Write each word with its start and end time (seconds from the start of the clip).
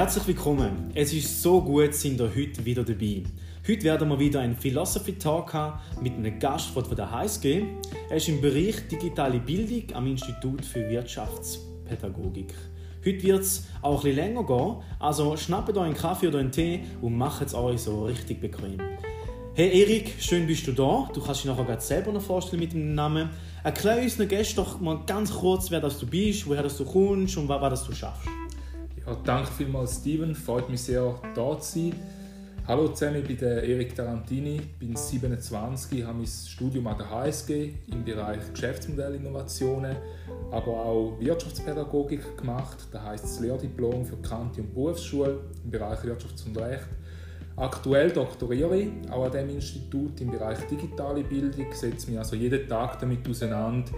Herzlich 0.00 0.28
willkommen. 0.28 0.90
Es 0.94 1.12
ist 1.12 1.42
so 1.42 1.60
gut, 1.60 1.92
sind 1.92 2.18
ihr 2.18 2.30
heute 2.34 2.64
wieder 2.64 2.82
dabei. 2.82 3.22
Heute 3.68 3.82
werden 3.82 4.08
wir 4.08 4.18
wieder 4.18 4.40
einen 4.40 4.56
Philosophy 4.56 5.18
Talk 5.18 5.52
haben 5.52 5.78
mit 6.00 6.14
einem 6.14 6.38
Gast 6.38 6.70
von 6.70 6.82
der 6.96 7.10
HSG. 7.10 7.64
Er 8.08 8.16
ist 8.16 8.26
im 8.30 8.40
Bereich 8.40 8.88
digitale 8.90 9.38
Bildung 9.40 9.94
am 9.94 10.06
Institut 10.06 10.64
für 10.64 10.88
Wirtschaftspädagogik. 10.88 12.54
Heute 13.04 13.22
wird 13.22 13.42
es 13.42 13.66
auch 13.82 14.02
ein 14.02 14.14
länger 14.14 14.42
gehen, 14.46 14.76
also 14.98 15.36
schnappt 15.36 15.76
euch 15.76 15.84
einen 15.84 15.94
Kaffee 15.94 16.28
oder 16.28 16.38
einen 16.38 16.50
Tee 16.50 16.80
und 17.02 17.18
macht 17.18 17.42
es 17.42 17.52
euch 17.52 17.82
so 17.82 18.06
richtig 18.06 18.40
bequem. 18.40 18.78
Hey 19.52 19.82
Erik, 19.82 20.14
schön 20.18 20.46
bist 20.46 20.66
du 20.66 20.72
da. 20.72 21.10
Du 21.12 21.20
kannst 21.20 21.44
dich 21.44 21.50
nachher 21.50 21.78
selber 21.78 22.10
noch 22.10 22.22
vorstellen 22.22 22.60
mit 22.60 22.72
dem 22.72 22.94
Namen. 22.94 23.28
Erklär 23.62 24.02
uns 24.02 24.16
Gästen 24.16 24.56
doch 24.56 24.80
mal 24.80 25.00
ganz 25.06 25.30
kurz, 25.30 25.70
wer 25.70 25.80
das 25.82 25.98
du 25.98 26.06
bist, 26.06 26.46
woher 26.46 26.62
das 26.62 26.78
du 26.78 26.86
kommst 26.86 27.36
und 27.36 27.50
was, 27.50 27.60
was 27.60 27.84
du 27.84 27.92
schaffst. 27.92 28.39
Danke 29.24 29.50
vielmals, 29.50 29.96
Steven. 29.96 30.34
Freut 30.34 30.68
mich 30.68 30.82
sehr, 30.82 31.14
da 31.34 31.58
zu 31.58 31.78
sein. 31.78 31.94
Hallo 32.66 32.88
zusammen, 32.88 33.16
ich 33.16 33.26
bin 33.26 33.38
der 33.38 33.64
Erik 33.64 33.96
Tarantini, 33.96 34.60
bin 34.78 34.94
27, 34.94 36.04
habe 36.04 36.18
mein 36.18 36.26
Studium 36.26 36.86
an 36.86 36.96
der 36.96 37.10
HSG 37.10 37.72
im 37.90 38.04
Bereich 38.04 38.38
Geschäftsmodellinnovationen, 38.52 39.96
aber 40.52 40.68
auch 40.68 41.16
Wirtschaftspädagogik 41.18 42.38
gemacht. 42.38 42.78
Das 42.92 43.02
heißt 43.02 43.24
das 43.24 43.40
Lehrdiplom 43.40 44.04
für 44.04 44.16
Kante- 44.18 44.60
und 44.60 44.72
Berufsschule 44.72 45.40
im 45.64 45.70
Bereich 45.70 45.98
Wirtschafts- 46.00 46.46
und 46.46 46.56
Recht. 46.58 46.86
Aktuell 47.56 48.10
doktoriere 48.10 48.78
ich 48.78 48.90
auch 49.10 49.24
an 49.24 49.32
diesem 49.32 49.50
Institut 49.50 50.20
im 50.20 50.30
Bereich 50.30 50.58
digitale 50.70 51.24
Bildung, 51.24 51.66
setze 51.72 52.08
mich 52.08 52.18
also 52.18 52.36
jeden 52.36 52.68
Tag 52.68 53.00
damit 53.00 53.28
auseinander, 53.28 53.90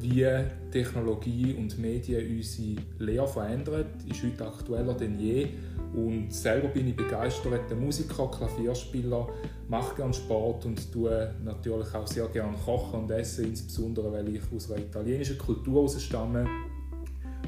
wie 0.00 0.26
Technologie 0.70 1.54
und 1.54 1.78
Medien 1.78 2.36
unsere 2.36 2.76
Lehre 2.98 3.28
verändern. 3.28 3.86
Ist 4.08 4.22
heute 4.22 4.46
aktueller 4.46 4.94
denn 4.94 5.18
je 5.18 5.48
und 5.94 6.32
selber 6.32 6.68
bin 6.68 6.88
ich 6.88 6.96
begeisterter 6.96 7.74
Musiker, 7.74 8.30
Klavierspieler, 8.30 9.28
mache 9.68 9.96
gerne 9.96 10.14
Sport 10.14 10.64
und 10.64 10.90
tue 10.90 11.34
natürlich 11.44 11.94
auch 11.94 12.06
sehr 12.06 12.26
gerne 12.28 12.56
kochen 12.64 13.00
und 13.00 13.10
essen, 13.10 13.46
insbesondere 13.46 14.10
weil 14.10 14.34
ich 14.34 14.42
aus 14.54 14.70
einer 14.70 14.80
italienischen 14.80 15.36
Kultur 15.36 15.88
stamme. 15.88 16.46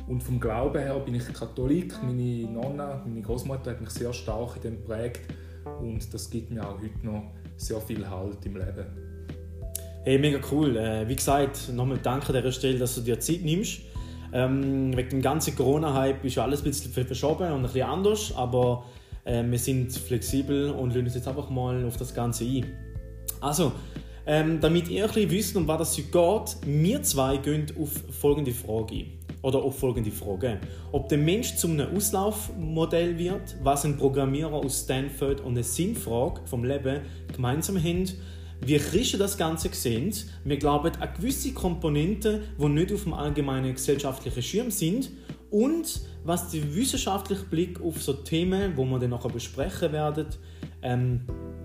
Und 0.06 0.22
vom 0.22 0.38
Glauben 0.38 0.78
her 0.78 0.98
bin 0.98 1.14
ich 1.14 1.32
Katholik. 1.32 1.94
Meine 2.02 2.46
Nonna, 2.50 3.02
meine 3.06 3.22
Großmutter 3.22 3.70
hat 3.70 3.80
mich 3.80 3.90
sehr 3.90 4.12
stark 4.12 4.56
in 4.56 4.62
dem 4.62 4.76
geprägt 4.76 5.22
und 5.80 6.12
das 6.12 6.28
gibt 6.28 6.50
mir 6.50 6.68
auch 6.68 6.78
heute 6.78 7.06
noch 7.06 7.32
sehr 7.56 7.80
viel 7.80 8.08
Halt 8.08 8.44
im 8.44 8.56
Leben. 8.56 9.13
Hey, 10.06 10.18
mega 10.18 10.38
cool. 10.52 10.76
Äh, 10.76 11.08
wie 11.08 11.16
gesagt, 11.16 11.70
nochmal 11.72 11.98
danke 12.02 12.26
an 12.28 12.34
dieser 12.34 12.52
Stelle, 12.52 12.78
dass 12.78 12.94
du 12.94 13.00
dir 13.00 13.18
Zeit 13.20 13.40
nimmst. 13.40 13.80
Ähm, 14.34 14.94
wegen 14.94 15.08
dem 15.08 15.22
ganzen 15.22 15.56
Corona-Hype 15.56 16.22
ist 16.26 16.36
alles 16.36 16.60
ein 16.60 16.64
bisschen 16.64 16.92
verschoben 16.92 17.50
und 17.50 17.60
ein 17.60 17.62
bisschen 17.62 17.88
anders, 17.88 18.34
aber 18.36 18.84
äh, 19.24 19.42
wir 19.42 19.58
sind 19.58 19.96
flexibel 19.96 20.68
und 20.72 20.90
lassen 20.90 21.06
uns 21.06 21.14
jetzt 21.14 21.26
einfach 21.26 21.48
mal 21.48 21.86
auf 21.86 21.96
das 21.96 22.14
Ganze 22.14 22.44
ein. 22.44 22.66
Also, 23.40 23.72
ähm, 24.26 24.60
damit 24.60 24.88
ihr 24.88 25.04
ein 25.04 25.10
bisschen 25.10 25.30
wisst, 25.30 25.56
um 25.56 25.66
was 25.66 25.96
es 25.96 25.96
heute 25.96 26.10
geht, 26.10 26.56
wir 26.66 27.02
zwei 27.02 27.38
gehen 27.38 27.64
auf 27.80 27.90
folgende 28.10 28.52
Frage 28.52 28.94
ein. 28.96 29.06
Oder 29.40 29.62
auf 29.62 29.78
folgende 29.78 30.10
Frage. 30.10 30.60
Ob 30.92 31.08
der 31.08 31.18
Mensch 31.18 31.56
zu 31.56 31.66
einem 31.66 31.96
Auslaufmodell 31.96 33.16
wird, 33.16 33.56
was 33.62 33.86
ein 33.86 33.96
Programmierer 33.96 34.52
aus 34.52 34.82
Stanford 34.82 35.40
und 35.40 35.52
eine 35.52 35.62
Sinnfrage 35.62 36.42
vom 36.44 36.62
Leben 36.62 37.00
gemeinsam 37.34 37.82
haben, 37.82 38.06
wie 38.66 38.78
Christen 38.78 39.18
das 39.18 39.36
Ganze 39.36 39.68
sehen. 39.72 40.12
Wir 40.44 40.56
glauben 40.56 40.92
an 41.00 41.08
gewisse 41.16 41.52
Komponenten, 41.52 42.40
die 42.58 42.68
nicht 42.68 42.92
auf 42.92 43.04
dem 43.04 43.14
allgemeinen 43.14 43.74
gesellschaftlichen 43.74 44.42
Schirm 44.42 44.70
sind 44.70 45.10
und 45.50 46.00
was 46.24 46.50
der 46.50 46.74
wissenschaftliche 46.74 47.44
Blick 47.44 47.80
auf 47.80 48.02
so 48.02 48.14
Themen, 48.14 48.76
wo 48.76 48.84
wir 48.84 48.98
dann 48.98 49.10
nachher 49.10 49.28
besprechen 49.28 49.92
werden, 49.92 50.26
ähm, 50.82 51.20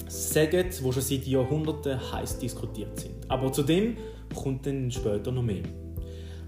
sagt, 0.07 0.83
wo 0.83 0.91
schon 0.91 1.01
seit 1.01 1.25
Jahrhunderten 1.25 1.99
heiß 2.11 2.39
diskutiert 2.39 2.99
sind. 2.99 3.15
Aber 3.29 3.51
zu 3.51 3.63
dem 3.63 3.97
kommt 4.35 4.65
dann 4.65 4.91
später 4.91 5.31
noch 5.31 5.43
mehr. 5.43 5.63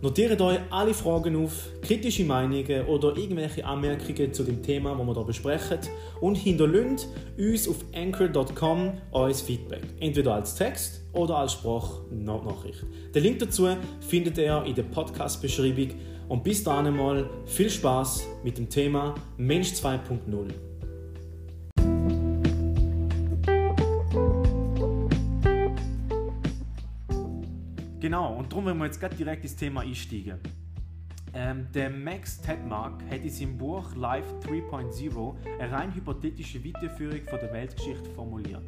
Notiert 0.02 0.42
euch 0.42 0.58
alle 0.72 0.96
Fragen 0.96 1.36
auf, 1.36 1.70
kritische 1.84 2.26
Meinungen 2.26 2.88
oder 2.88 3.16
irgendwelche 3.16 3.64
Anmerkungen 3.64 4.34
zu 4.34 4.44
dem 4.44 4.64
Thema, 4.64 4.96
das 4.96 5.06
wir 5.06 5.14
hier 5.14 5.24
besprechen 5.24 5.78
und 6.22 6.36
hinterlasst 6.36 7.08
uns 7.38 7.68
auf 7.68 7.86
anchor.com 7.94 8.94
euer 9.12 9.34
Feedback. 9.36 9.84
Entweder 10.00 10.34
als 10.34 10.56
Text 10.56 11.04
oder 11.14 11.38
als 11.38 11.54
Sprachnachricht. 11.54 12.84
Den 13.14 13.24
Link 13.24 13.40
dazu 13.40 13.68
findet 14.00 14.40
ihr 14.40 14.64
in 14.66 14.74
der 14.74 14.84
Podcast-Beschreibung 14.84 15.90
und 16.30 16.44
bis 16.44 16.64
dahin 16.64 16.88
einmal 16.88 17.30
viel 17.46 17.70
Spaß 17.70 18.26
mit 18.44 18.58
dem 18.58 18.70
Thema 18.70 19.14
Mensch 19.38 19.70
2.0. 19.74 20.71
Genau, 28.12 28.36
und 28.36 28.52
darum 28.52 28.66
wollen 28.66 28.78
wir 28.78 28.88
jetzt 28.88 29.00
gerade 29.00 29.16
direkt 29.16 29.44
ins 29.44 29.56
Thema 29.56 29.84
einsteigen. 29.84 30.38
Ähm, 31.34 31.68
der 31.74 31.90
Max 31.90 32.42
Tedmark 32.42 33.02
hat 33.10 33.22
in 33.22 33.30
seinem 33.30 33.58
Buch 33.58 33.96
Life 33.96 34.28
3.0 34.42 35.36
eine 35.58 35.72
rein 35.72 35.96
hypothetische 35.96 36.62
Weiterführung 36.62 37.22
von 37.30 37.40
der 37.40 37.54
Weltgeschichte 37.54 38.10
formuliert. 38.10 38.66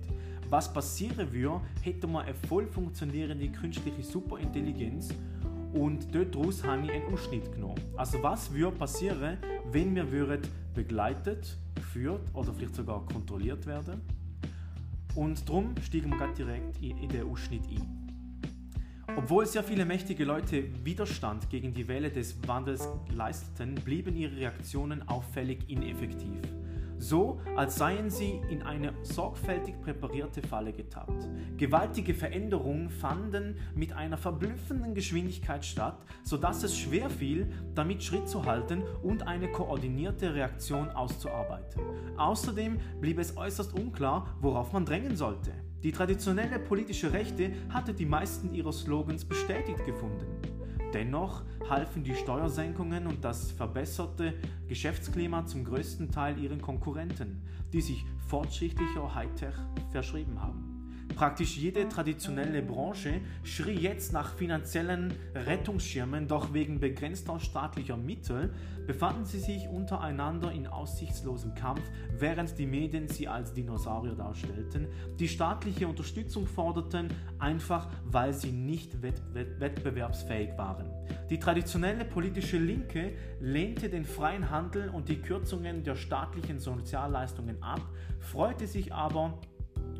Was 0.50 0.72
passieren 0.72 1.30
würde, 1.34 1.60
hätte 1.82 2.08
man 2.08 2.24
eine 2.26 2.36
voll 2.48 2.66
funktionierende 2.68 3.50
künstliche 3.50 4.02
Superintelligenz 4.02 5.10
und 5.74 6.16
daraus 6.16 6.64
habe 6.64 6.86
ich 6.86 6.92
einen 6.94 7.14
Ausschnitt 7.14 7.52
genommen. 7.52 7.82
Also 7.98 8.24
was 8.24 8.50
würde 8.54 8.78
passieren, 8.78 9.40
wenn 9.74 9.94
wir 9.94 10.10
würden 10.10 10.40
begleitet, 10.74 11.58
geführt 11.76 12.30
oder 12.34 12.54
vielleicht 12.54 12.76
sogar 12.76 13.06
kontrolliert 13.08 13.66
werden? 13.66 14.00
Und 15.16 15.50
darum 15.50 15.76
steigen 15.82 16.12
wir 16.12 16.18
gerade 16.18 16.34
direkt 16.34 16.82
in 16.82 17.10
den 17.10 17.30
Ausschnitt 17.30 17.64
ein. 17.68 18.03
Obwohl 19.16 19.46
sehr 19.46 19.64
viele 19.64 19.86
mächtige 19.86 20.26
Leute 20.26 20.66
Widerstand 20.84 21.50
gegen 21.50 21.74
die 21.74 21.88
Welle 21.88 22.10
des 22.10 22.36
Wandels 22.48 22.90
leisteten, 23.16 23.76
blieben 23.76 24.16
ihre 24.16 24.36
Reaktionen 24.36 25.08
auffällig 25.08 25.70
ineffektiv. 25.70 26.42
So, 26.98 27.42
als 27.56 27.76
seien 27.76 28.10
sie 28.10 28.42
in 28.50 28.64
eine 28.64 28.94
sorgfältig 29.04 29.80
präparierte 29.82 30.42
Falle 30.42 30.74
getappt. 30.74 31.28
Gewaltige 31.58 32.14
Veränderungen 32.14 32.90
fanden 32.90 33.58
mit 33.76 33.94
einer 33.94 34.18
verblüffenden 34.18 34.96
Geschwindigkeit 34.96 35.66
statt, 35.66 35.98
sodass 36.24 36.64
es 36.64 36.78
schwer 36.78 37.10
fiel, 37.10 37.52
damit 37.76 38.04
Schritt 38.04 38.28
zu 38.28 38.46
halten 38.46 38.84
und 39.04 39.28
eine 39.28 39.52
koordinierte 39.52 40.34
Reaktion 40.34 40.90
auszuarbeiten. 40.90 41.82
Außerdem 42.18 42.80
blieb 43.00 43.20
es 43.20 43.38
äußerst 43.38 43.74
unklar, 43.78 44.38
worauf 44.40 44.72
man 44.72 44.86
drängen 44.86 45.16
sollte. 45.16 45.52
Die 45.84 45.92
traditionelle 45.92 46.60
politische 46.60 47.12
Rechte 47.12 47.52
hatte 47.70 47.94
die 47.94 48.06
meisten 48.06 48.54
ihrer 48.54 48.72
Slogans 48.72 49.26
bestätigt 49.26 49.86
gefunden. 49.86 50.26
Dennoch 50.94 51.44
halfen 51.70 52.04
die 52.06 52.16
Steuersenkungen 52.16 53.06
und 53.06 53.26
das 53.26 53.52
verbesserte 53.52 54.34
Geschäftsklima 54.70 55.46
zum 55.46 55.66
größten 55.66 56.10
Teil 56.10 56.38
ihren 56.38 56.62
Konkurrenten, 56.62 57.42
die 57.74 57.82
sich 57.82 58.06
fortschrittlicher 58.28 59.14
Hightech 59.14 59.56
verschrieben 59.92 60.42
haben. 60.42 60.63
Praktisch 61.16 61.58
jede 61.58 61.88
traditionelle 61.88 62.62
Branche 62.62 63.22
schrie 63.44 63.80
jetzt 63.80 64.14
nach 64.14 64.36
finanziellen 64.36 65.14
Rettungsschirmen, 65.36 66.28
doch 66.28 66.54
wegen 66.54 66.80
begrenzter 66.80 67.40
staatlicher 67.40 67.98
Mittel 67.98 68.54
befanden 68.88 69.26
sie 69.26 69.40
sich 69.40 69.70
untereinander 69.70 70.52
in 70.52 70.68
aussichtslosem 70.68 71.56
Kampf, 71.56 71.82
während 72.18 72.58
die 72.58 72.66
Medien 72.66 73.08
sie 73.08 73.28
als 73.28 73.54
Dinosaurier 73.54 74.16
darstellten, 74.16 74.88
die 75.20 75.28
staatliche 75.28 75.88
Unterstützung 75.88 76.48
forderten, 76.48 77.08
einfach 77.40 77.88
weil 78.06 78.34
sie 78.34 78.52
nicht 78.52 79.02
wett 79.02 79.22
wett 79.34 79.60
wettbewerbsfähig 79.60 80.58
waren. 80.58 80.90
Die 81.30 81.40
traditionelle 81.40 82.06
politische 82.06 82.58
Linke 82.58 83.14
lehnte 83.40 83.90
den 83.90 84.04
freien 84.04 84.50
Handel 84.50 84.90
und 84.90 85.10
die 85.10 85.22
Kürzungen 85.22 85.84
der 85.84 85.96
staatlichen 85.96 86.60
Sozialleistungen 86.60 87.62
ab, 87.62 87.82
freute 88.20 88.68
sich 88.68 88.94
aber 88.94 89.40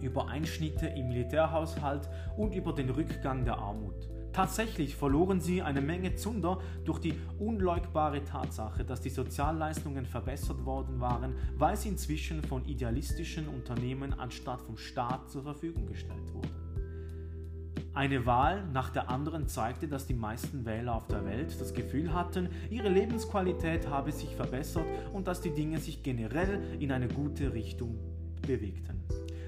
über 0.04 0.28
Einschnitte 0.28 0.88
im 0.88 1.08
Militärhaushalt 1.08 2.10
und 2.38 2.54
über 2.54 2.74
den 2.74 2.90
Rückgang 2.90 3.44
der 3.46 3.58
Armut. 3.58 4.10
Tatsächlich 4.34 4.96
verloren 4.96 5.40
sie 5.40 5.62
eine 5.62 5.82
Menge 5.82 6.16
Zunder 6.16 6.60
durch 6.86 6.98
die 7.00 7.14
unleugbare 7.38 8.24
Tatsache, 8.24 8.84
dass 8.84 9.00
die 9.00 9.12
Sozialleistungen 9.12 10.08
verbessert 10.08 10.66
worden 10.66 11.00
waren, 11.00 11.36
weil 11.56 11.78
sie 11.78 11.90
inzwischen 11.90 12.44
von 12.44 12.66
idealistischen 12.66 13.48
Unternehmen 13.48 14.14
anstatt 14.14 14.62
vom 14.62 14.76
Staat 14.76 15.30
zur 15.30 15.44
Verfügung 15.44 15.86
gestellt 15.86 16.34
wurden. 16.34 16.64
Eine 17.94 18.26
Wahl 18.26 18.64
nach 18.74 18.90
der 18.90 19.12
anderen 19.12 19.48
zeigte, 19.48 19.88
dass 19.88 20.08
die 20.08 20.16
meisten 20.16 20.66
Wähler 20.66 20.96
auf 20.96 21.06
der 21.06 21.26
Welt 21.26 21.56
das 21.62 21.76
Gefühl 21.76 22.12
hatten, 22.12 22.50
ihre 22.72 22.90
Lebensqualität 22.90 23.88
habe 23.88 24.12
sich 24.12 24.36
verbessert 24.36 24.86
und 25.14 25.28
dass 25.28 25.42
die 25.42 25.54
Dinge 25.54 25.78
sich 25.78 26.02
generell 26.02 26.60
in 26.80 26.92
eine 26.92 27.08
gute 27.08 27.54
Richtung 27.54 28.00
bewegten. 28.42 29.04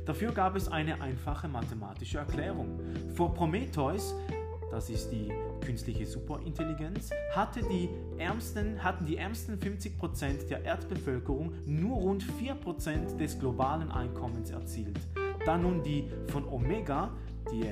Dafür 0.06 0.32
gab 0.32 0.56
es 0.56 0.68
eine 0.68 1.02
einfache 1.02 1.48
mathematische 1.48 2.20
Erklärung. 2.20 2.80
Vor 3.16 3.34
Prometheus 3.34 4.14
das 4.72 4.90
ist 4.90 5.10
die 5.10 5.32
künstliche 5.66 6.06
Superintelligenz, 6.06 7.10
hatte 7.32 7.62
die 7.62 7.88
ärmsten, 8.18 8.84
hatten 8.84 9.06
die 9.06 9.16
ärmsten 9.16 9.58
50% 9.58 10.50
der 10.50 10.66
Erdbevölkerung 10.66 11.54
nur 11.66 11.98
rund 11.98 12.24
4% 12.24 13.16
des 13.16 13.40
globalen 13.40 13.90
Einkommens 13.90 14.50
erzielt. 14.50 15.00
Da 15.46 15.58
nun 15.58 15.82
die 15.82 16.10
von 16.28 16.46
Omega, 16.50 17.12
die 17.52 17.72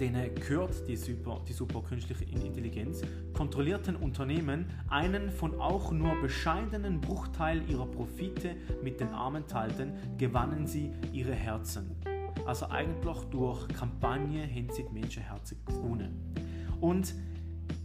denen 0.00 0.34
gehört 0.34 0.86
die 0.88 0.96
super, 0.96 1.40
die 1.48 1.52
super 1.52 1.82
künstliche 1.82 2.24
Intelligenz, 2.24 3.02
kontrollierten 3.32 3.96
Unternehmen 3.96 4.66
einen 4.88 5.30
von 5.30 5.60
auch 5.60 5.92
nur 5.92 6.20
bescheidenen 6.20 7.00
Bruchteil 7.00 7.62
ihrer 7.68 7.86
Profite 7.86 8.56
mit 8.82 9.00
den 9.00 9.08
Armen 9.08 9.46
teilten, 9.46 9.92
gewannen 10.18 10.66
sie 10.66 10.92
ihre 11.12 11.34
Herzen. 11.34 11.96
Also 12.44 12.66
eigentlich 12.66 13.18
durch 13.30 13.66
Kampagne 13.68 14.42
haben 14.42 14.68
sie 14.70 14.84
die 14.84 14.92
Menschenherzen 14.92 15.58
gewonnen. 15.64 16.34
Und 16.80 17.14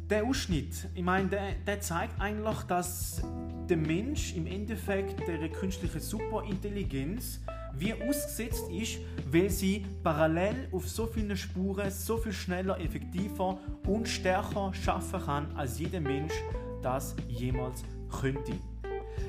der 0.09 0.25
Ausschnitt, 0.25 0.89
ich 0.93 1.03
meine, 1.03 1.29
der, 1.29 1.53
der 1.65 1.79
zeigt 1.79 2.19
eigentlich, 2.19 2.61
dass 2.63 3.21
der 3.69 3.77
Mensch 3.77 4.35
im 4.35 4.45
Endeffekt 4.45 5.25
der 5.27 5.47
künstlichen 5.49 6.01
Superintelligenz 6.01 7.39
wie 7.77 7.93
ausgesetzt 7.93 8.69
ist, 8.71 8.99
weil 9.31 9.49
sie 9.49 9.85
parallel 10.03 10.67
auf 10.71 10.87
so 10.87 11.05
vielen 11.07 11.35
Spuren 11.37 11.89
so 11.89 12.17
viel 12.17 12.33
schneller, 12.33 12.79
effektiver 12.79 13.59
und 13.87 14.07
stärker 14.07 14.73
schaffen 14.73 15.21
kann, 15.21 15.55
als 15.55 15.79
jeder 15.79 15.99
Mensch 15.99 16.33
das 16.81 17.15
jemals 17.27 17.83
könnte. 18.09 18.53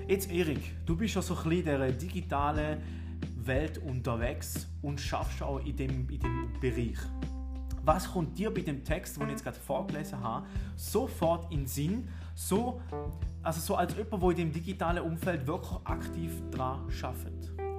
Jetzt 0.08 0.30
Erik, 0.30 0.74
du 0.84 0.96
bist 0.96 1.14
ja 1.14 1.22
so 1.22 1.34
ein 1.34 1.48
bisschen 1.48 1.58
in 1.58 1.80
der 1.80 1.92
digitalen 1.92 2.82
Welt 3.36 3.78
unterwegs 3.78 4.68
und 4.82 5.00
schaffst 5.00 5.42
auch 5.42 5.58
in 5.64 5.76
dem, 5.76 6.08
in 6.10 6.20
dem 6.20 6.52
Bereich. 6.60 6.98
Was 7.84 8.12
kommt 8.12 8.38
dir 8.38 8.52
bei 8.52 8.60
dem 8.60 8.84
Text, 8.84 9.16
den 9.16 9.24
ich 9.24 9.30
jetzt 9.30 9.44
gerade 9.44 9.58
vorgelesen 9.58 10.20
habe, 10.20 10.46
sofort 10.76 11.52
in 11.52 11.60
den 11.60 11.66
Sinn, 11.66 12.08
so, 12.34 12.80
also 13.42 13.60
so 13.60 13.74
als 13.74 13.96
jemand, 13.96 14.22
der 14.22 14.30
in 14.30 14.36
dem 14.36 14.52
digitalen 14.52 15.02
Umfeld 15.02 15.46
wirklich 15.46 15.80
aktiv 15.84 16.32
dran 16.50 16.88
arbeitet? 17.02 17.71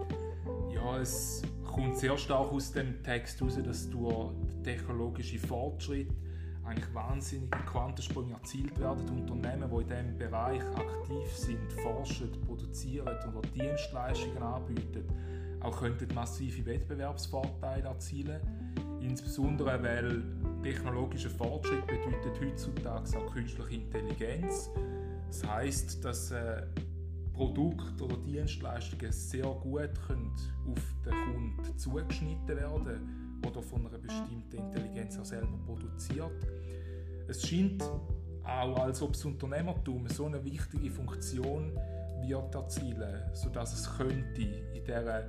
Ja, 0.83 0.97
es 0.99 1.41
kommt 1.65 1.97
sehr 1.97 2.17
stark 2.17 2.51
aus 2.51 2.73
dem 2.73 3.01
Text 3.03 3.39
heraus, 3.39 3.57
dass 3.63 3.89
durch 3.89 4.31
technologische 4.63 5.39
Fortschritt 5.39 6.09
eigentlich 6.65 6.93
wahnsinnige 6.93 7.57
Quantensprünge 7.59 8.33
erzielt 8.33 8.77
werden. 8.79 9.07
Unternehmen, 9.07 9.69
die 9.69 9.81
in 9.81 9.87
diesem 9.87 10.17
Bereich 10.17 10.61
aktiv 10.75 11.31
sind, 11.35 11.71
forschen, 11.83 12.31
produzieren 12.45 13.07
oder 13.07 13.47
Dienstleistungen 13.55 14.43
anbieten, 14.43 15.05
auch 15.61 15.79
könnten 15.79 16.13
massive 16.13 16.65
Wettbewerbsvorteile 16.65 17.87
erzielen. 17.87 18.41
Insbesondere 18.99 19.81
weil 19.81 20.23
technologischer 20.63 21.29
Fortschritt 21.29 21.87
bedeutet 21.87 22.41
heutzutage 22.41 23.17
auch 23.17 23.33
künstliche 23.33 23.75
Intelligenz. 23.75 24.69
Das 25.27 25.47
heißt, 25.47 26.03
dass 26.03 26.31
äh, 26.31 26.63
Produkte 27.33 28.03
oder 28.03 28.17
Dienstleistungen 28.17 29.11
sehr 29.11 29.45
gut 29.45 29.89
können 30.07 30.31
auf 30.69 30.79
den 31.05 31.13
Kunden 31.13 31.77
zugeschnitten 31.77 32.47
werden 32.47 33.41
oder 33.45 33.61
von 33.61 33.87
einer 33.87 33.97
bestimmten 33.97 34.55
Intelligenz 34.55 35.17
auch 35.17 35.25
selber 35.25 35.57
produziert. 35.65 36.31
Es 37.27 37.45
scheint 37.47 37.83
auch, 38.43 38.77
als 38.77 39.01
ob 39.01 39.13
das 39.13 39.25
Unternehmertum 39.25 40.07
so 40.07 40.25
eine 40.25 40.43
wichtige 40.43 40.91
Funktion 40.91 41.71
wird 42.21 42.55
erzielen, 42.55 43.21
sodass 43.33 43.73
es 43.73 43.97
könnte 43.97 44.41
in 44.41 44.83
dieser 44.85 45.25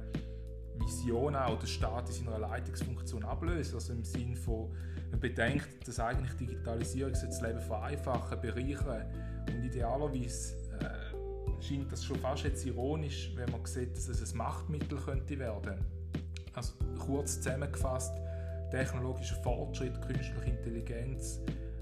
Vision 0.79 1.37
auch 1.37 1.59
der 1.59 1.67
Staat 1.67 2.09
in 2.09 2.25
seiner 2.25 2.39
Leitungsfunktion 2.39 3.25
ablösen. 3.25 3.75
Also 3.75 3.93
im 3.93 4.05
Sinne 4.05 4.37
von, 4.37 4.71
man 5.11 5.21
bedenkt, 5.21 5.87
dass 5.87 6.01
eigentlich 6.01 6.35
Digitalisierung 6.35 7.13
das 7.13 7.41
Leben 7.41 7.61
vereinfachen, 7.61 8.41
bereichern 8.41 9.07
und 9.49 9.65
idealerweise 9.65 10.64
scheint 11.65 11.91
das 11.91 12.05
schon 12.05 12.19
fast 12.19 12.45
jetzt 12.45 12.65
ironisch, 12.67 13.33
wenn 13.37 13.51
man 13.51 13.65
sieht, 13.65 13.97
dass 13.97 14.09
es 14.09 14.33
ein 14.33 14.39
Machtmittel 14.39 14.99
könnte 14.99 15.39
werden. 15.39 15.79
Also 16.53 16.75
kurz 16.99 17.41
zusammengefasst, 17.41 18.13
technologischer 18.71 19.37
Fortschritt, 19.37 20.01
künstliche 20.03 20.51
Intelligenz 20.51 21.41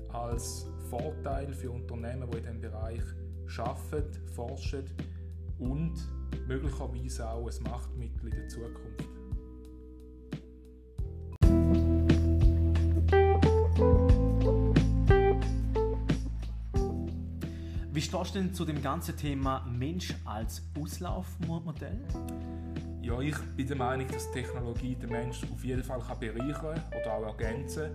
als 0.09 0.67
Vorteil 0.89 1.53
für 1.53 1.71
Unternehmen, 1.71 2.31
die 2.31 2.39
in 2.39 2.43
diesem 2.43 2.61
Bereich 2.61 3.03
arbeiten, 3.59 4.29
forschen 4.35 4.85
und 5.59 5.95
möglicherweise 6.47 7.29
auch 7.29 7.49
ein 7.49 7.63
Machtmittel 7.65 8.29
in 8.29 8.37
der 8.37 8.49
Zukunft. 8.49 9.12
Wie 17.95 18.01
stehst 18.01 18.35
du 18.35 18.39
denn 18.39 18.55
zu 18.55 18.65
dem 18.65 18.81
ganzen 18.81 19.15
Thema 19.19 19.67
Mensch 19.71 20.15
als 20.25 20.63
Auslaufmodell? 20.81 22.01
Ja, 23.03 23.21
ich 23.21 23.37
bin 23.55 23.67
der 23.67 23.77
Meinung, 23.77 24.09
dass 24.09 24.33
Technologie 24.33 24.95
den 24.95 25.11
Menschen 25.11 25.53
auf 25.53 25.63
jeden 25.63 25.85
Fall 25.85 26.01
bereichern 26.19 26.55
kann 26.55 27.01
oder 27.03 27.13
auch 27.13 27.39
ergänzen 27.39 27.91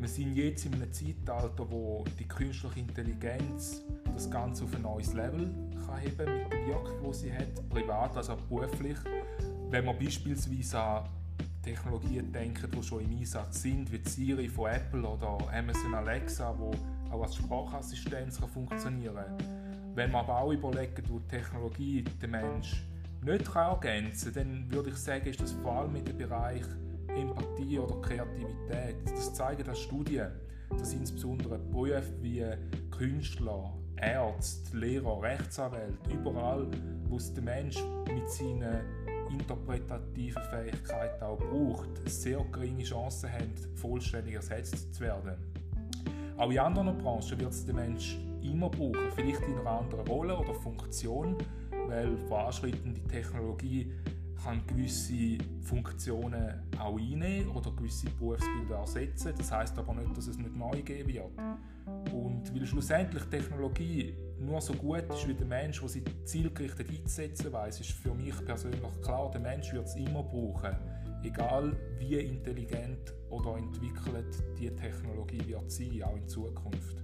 Wir 0.00 0.08
sind 0.08 0.34
jetzt 0.34 0.66
in 0.66 0.74
einem 0.74 0.92
Zeitalter, 0.92 1.70
wo 1.70 2.04
die 2.18 2.26
künstliche 2.26 2.80
Intelligenz 2.80 3.82
das 4.12 4.28
Ganze 4.28 4.64
auf 4.64 4.74
ein 4.74 4.82
neues 4.82 5.12
Level 5.12 5.48
kann 5.86 5.98
heben 5.98 6.42
mit 6.42 6.52
der 6.52 6.66
Wirkung, 6.66 7.12
die 7.12 7.16
sie 7.16 7.32
hat, 7.32 7.68
privat 7.68 8.16
als 8.16 8.28
auch 8.28 8.40
beruflich. 8.40 8.96
Wenn 9.70 9.84
man 9.84 9.96
beispielsweise 10.00 10.80
an 10.80 11.04
Technologien 11.62 12.32
denken, 12.32 12.68
die 12.72 12.82
schon 12.82 13.04
im 13.04 13.16
Einsatz 13.16 13.62
sind, 13.62 13.92
wie 13.92 14.00
Siri 14.04 14.48
von 14.48 14.68
Apple 14.68 15.06
oder 15.06 15.38
Amazon 15.52 15.94
Alexa, 15.94 16.52
wo 16.58 16.72
auch 17.12 17.22
als 17.22 17.36
Sprachassistenz 17.36 18.40
kann 18.40 18.48
funktionieren 18.48 19.14
kann. 19.14 19.92
Wenn 19.94 20.10
man 20.10 20.24
aber 20.24 20.40
auch 20.40 20.52
überlegt, 20.52 21.08
wo 21.10 21.18
die 21.18 21.28
Technologie 21.28 22.02
den 22.02 22.30
Menschen 22.30 22.78
nicht 23.22 23.52
kann 23.52 23.72
ergänzen 23.72 24.32
kann, 24.32 24.42
dann 24.42 24.72
würde 24.72 24.90
ich 24.90 24.96
sagen, 24.96 25.26
ist 25.26 25.40
das 25.40 25.52
vor 25.52 25.72
allem 25.72 25.94
in 25.96 26.04
dem 26.04 26.16
Bereich 26.16 26.64
Empathie 27.08 27.78
oder 27.78 28.00
Kreativität. 28.00 28.96
Das 29.04 29.34
zeigen 29.34 29.64
das 29.64 29.78
Studien, 29.78 30.28
dass 30.70 30.94
insbesondere 30.94 31.58
Berufe 31.58 32.12
wie 32.22 32.44
Künstler, 32.90 33.74
Ärzte, 33.96 34.76
Lehrer, 34.76 35.22
Rechtsanwälte, 35.22 36.10
überall, 36.10 36.66
wo 37.08 37.16
es 37.16 37.32
der 37.34 37.42
Mensch 37.42 37.76
mit 38.08 38.28
seinen 38.30 38.80
interpretativen 39.30 40.42
Fähigkeiten 40.50 41.22
auch 41.22 41.38
braucht, 41.38 41.88
sehr 42.08 42.44
geringe 42.50 42.82
Chancen 42.82 43.30
haben, 43.30 43.52
vollständig 43.76 44.34
ersetzt 44.34 44.94
zu 44.94 45.00
werden. 45.02 45.51
Auch 46.36 46.50
in 46.50 46.58
anderen 46.58 46.98
Branchen 46.98 47.38
wird 47.38 47.52
es 47.52 47.64
der 47.64 47.74
Mensch 47.74 48.18
immer 48.42 48.68
brauchen, 48.68 49.10
vielleicht 49.14 49.42
in 49.42 49.58
einer 49.58 49.70
anderen 49.70 50.06
Rolle 50.06 50.36
oder 50.36 50.54
Funktion, 50.54 51.36
weil 51.86 52.16
voranschreitende 52.28 53.00
Technologie 53.02 53.92
kann 54.42 54.66
gewisse 54.66 55.38
Funktionen 55.60 56.54
auch 56.78 56.98
einnehmen 56.98 57.50
oder 57.50 57.70
gewisse 57.70 58.10
Berufsbilder 58.10 58.78
ersetzen. 58.78 59.32
Das 59.36 59.52
heißt 59.52 59.78
aber 59.78 59.94
nicht, 59.94 60.16
dass 60.16 60.26
es 60.26 60.36
nicht 60.36 60.56
neu 60.56 60.82
geben 60.82 61.12
wird. 61.12 61.30
Und 62.12 62.52
weil 62.52 62.66
schlussendlich 62.66 63.22
Technologie 63.24 64.14
nur 64.38 64.60
so 64.60 64.72
gut 64.72 65.04
ist 65.10 65.28
wie 65.28 65.34
der 65.34 65.46
Mensch, 65.46 65.80
der 65.80 65.88
sie 65.88 66.02
zielgerichtet 66.24 66.90
einzusetzen 66.90 67.52
weiß, 67.52 67.80
ist 67.80 67.92
für 67.92 68.14
mich 68.14 68.34
persönlich 68.44 68.80
klar, 69.02 69.30
der 69.30 69.40
Mensch 69.40 69.72
wird 69.72 69.86
es 69.86 69.94
immer 69.94 70.22
brauchen. 70.22 70.76
Egal 71.22 71.76
wie 71.98 72.16
intelligent 72.16 73.14
oder 73.30 73.56
entwickelt 73.56 74.42
die 74.58 74.70
Technologie 74.70 75.46
wird 75.46 75.70
sein, 75.70 76.02
auch 76.02 76.16
in 76.16 76.28
Zukunft. 76.28 76.96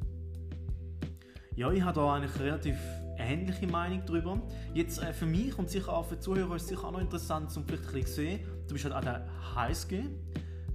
Ja, 1.54 1.72
ich 1.72 1.82
habe 1.82 1.94
da 2.00 2.14
eigentlich 2.14 2.38
relativ 2.38 2.76
ähnliche 3.16 3.66
Meinung 3.66 4.02
darüber. 4.06 4.40
Jetzt 4.74 5.02
äh, 5.02 5.12
für 5.12 5.26
mich 5.26 5.58
und 5.58 5.68
sicher 5.68 5.92
auch 5.92 6.06
für 6.06 6.14
die 6.14 6.20
Zuhörer 6.20 6.56
ist 6.56 6.62
es 6.62 6.68
sicher 6.68 6.84
auch 6.84 6.92
noch 6.92 7.00
interessant, 7.00 7.56
um 7.56 7.64
vielleicht 7.64 7.86
ein 7.86 7.92
bisschen 7.92 8.14
sehen. 8.14 8.40
Du 8.68 8.74
bist 8.74 8.84
halt 8.84 8.94
an 8.94 9.04
der 9.04 9.28
HSG, 9.54 10.04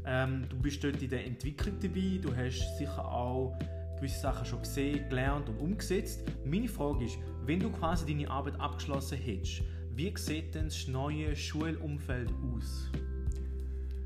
ähm, 0.06 0.46
du 0.50 0.58
bist 0.58 0.84
dort 0.84 1.02
in 1.02 1.10
der 1.10 1.26
Entwicklung 1.26 1.80
dabei, 1.80 2.20
du 2.22 2.36
hast 2.36 2.78
sicher 2.78 3.06
auch 3.06 3.58
gewisse 3.96 4.20
Sachen 4.20 4.46
schon 4.46 4.60
gesehen, 4.60 5.08
gelernt 5.08 5.48
und 5.48 5.58
umgesetzt. 5.60 6.24
Meine 6.46 6.68
Frage 6.68 7.06
ist, 7.06 7.18
wenn 7.46 7.60
du 7.60 7.72
quasi 7.72 8.06
deine 8.06 8.30
Arbeit 8.30 8.60
abgeschlossen 8.60 9.18
hättest, 9.18 9.64
wie 9.96 10.14
sieht 10.18 10.56
denn 10.56 10.66
das 10.66 10.88
neue 10.88 11.36
Schulumfeld 11.36 12.30
aus? 12.54 12.90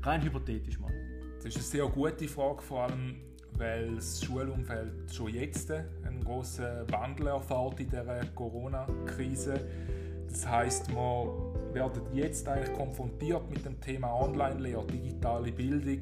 Rein 0.08 0.22
hypothetisch 0.22 0.80
mal. 0.80 0.90
Das 1.36 1.48
ist 1.48 1.56
eine 1.56 1.64
sehr 1.64 1.86
gute 1.86 2.26
Frage, 2.28 2.62
vor 2.62 2.84
allem 2.84 3.16
weil 3.58 3.96
das 3.96 4.24
Schulumfeld 4.24 5.12
schon 5.12 5.34
jetzt 5.34 5.70
einen 5.70 6.24
großen 6.24 6.64
Wandel 6.90 7.26
erfährt 7.26 7.78
in 7.78 7.90
der 7.90 8.24
Corona-Krise. 8.34 9.60
Das 10.26 10.48
heißt, 10.48 10.88
wir 10.88 11.74
werden 11.74 12.00
jetzt 12.14 12.48
eigentlich 12.48 12.74
konfrontiert 12.74 13.50
mit 13.50 13.66
dem 13.66 13.78
Thema 13.82 14.14
Online-Lehre, 14.22 14.86
digitale 14.86 15.52
Bildung 15.52 16.00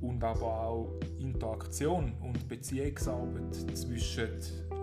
und 0.00 0.24
aber 0.24 0.66
auch 0.66 0.88
Interaktion 1.20 2.12
und 2.22 2.48
Beziehungsarbeit 2.48 3.54
zwischen 3.54 4.30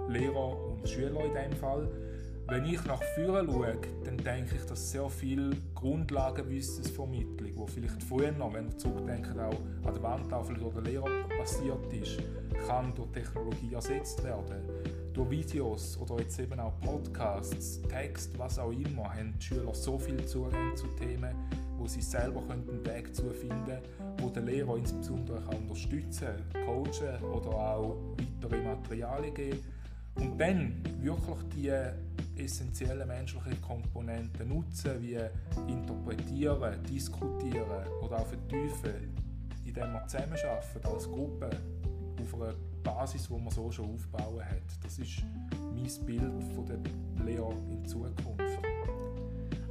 Lehrer 0.08 0.72
und 0.72 0.88
Schüler 0.88 1.26
in 1.26 1.34
dem 1.34 1.58
Fall, 1.60 1.90
wenn 2.52 2.66
ich 2.66 2.84
nach 2.84 3.02
vorne 3.16 3.50
schaue, 3.50 3.78
dann 4.04 4.18
denke 4.18 4.56
ich, 4.56 4.66
dass 4.66 4.92
sehr 4.92 5.10
viel 5.10 5.56
Grundlagenwissensvermittlung, 5.74 7.52
wo 7.56 7.66
vielleicht 7.66 8.04
früher 8.04 8.34
wenn 8.38 8.68
wir 8.68 8.78
zurückdenken, 8.78 9.40
auch 9.40 9.56
an 9.86 9.94
der 9.94 10.04
Wandtafel 10.04 10.58
durch 10.58 10.74
den 10.74 10.84
Lehrer 10.84 11.08
passiert 11.40 11.94
ist, 11.94 12.18
kann 12.68 12.94
durch 12.94 13.10
Technologie 13.12 13.74
ersetzt 13.74 14.22
werden. 14.26 14.58
Durch 15.14 15.30
Videos 15.30 15.98
oder 15.98 16.20
jetzt 16.20 16.38
eben 16.42 16.60
auch 16.60 16.78
Podcasts, 16.82 17.82
Text, 17.84 18.38
was 18.38 18.60
auch 18.60 18.72
immer, 18.72 19.14
haben 19.14 19.34
die 19.40 19.46
Schüler 19.46 19.74
so 19.74 19.98
viel 19.98 20.26
Zugang 20.26 20.76
zu 20.76 20.88
Themen, 21.00 21.34
wo 21.78 21.88
sie 21.88 22.02
selber 22.02 22.44
einen 22.50 22.86
Weg 22.86 23.16
zu 23.16 23.30
finden 23.32 23.80
wo 24.20 24.30
der 24.30 24.44
Lehrer 24.44 24.78
insbesondere 24.78 25.42
kann 25.42 25.58
unterstützen 25.58 26.28
kann, 26.54 26.66
coachen 26.66 27.24
oder 27.34 27.50
auch 27.50 27.96
weitere 28.42 28.62
Materialien 28.62 29.34
geben 29.34 29.60
und 30.16 30.38
dann 30.38 30.84
wirklich 31.02 31.38
die 31.56 31.72
essentiellen 32.44 33.08
menschlichen 33.08 33.62
Komponenten 33.62 34.50
nutzen, 34.50 35.02
wie 35.02 35.18
interpretieren, 35.68 36.84
diskutieren 36.84 37.88
oder 38.02 38.20
auch 38.20 38.28
vertiefen, 38.28 39.14
indem 39.66 39.94
wir 39.94 40.08
zusammenarbeiten 40.08 40.86
als 40.86 41.08
Gruppe 41.10 41.50
auf 42.22 42.36
einer 42.36 42.54
Basis, 42.84 43.28
die 43.28 43.34
man 43.34 43.50
so 43.50 43.72
schon 43.72 43.94
aufbauen 43.94 44.44
hat. 44.44 44.84
Das 44.84 45.00
ist 45.00 45.24
mein 45.52 46.06
Bild 46.06 46.44
von 46.56 46.66
der 46.66 47.26
Lehrer 47.26 47.54
in 47.70 47.86
Zukunft. 47.86 48.42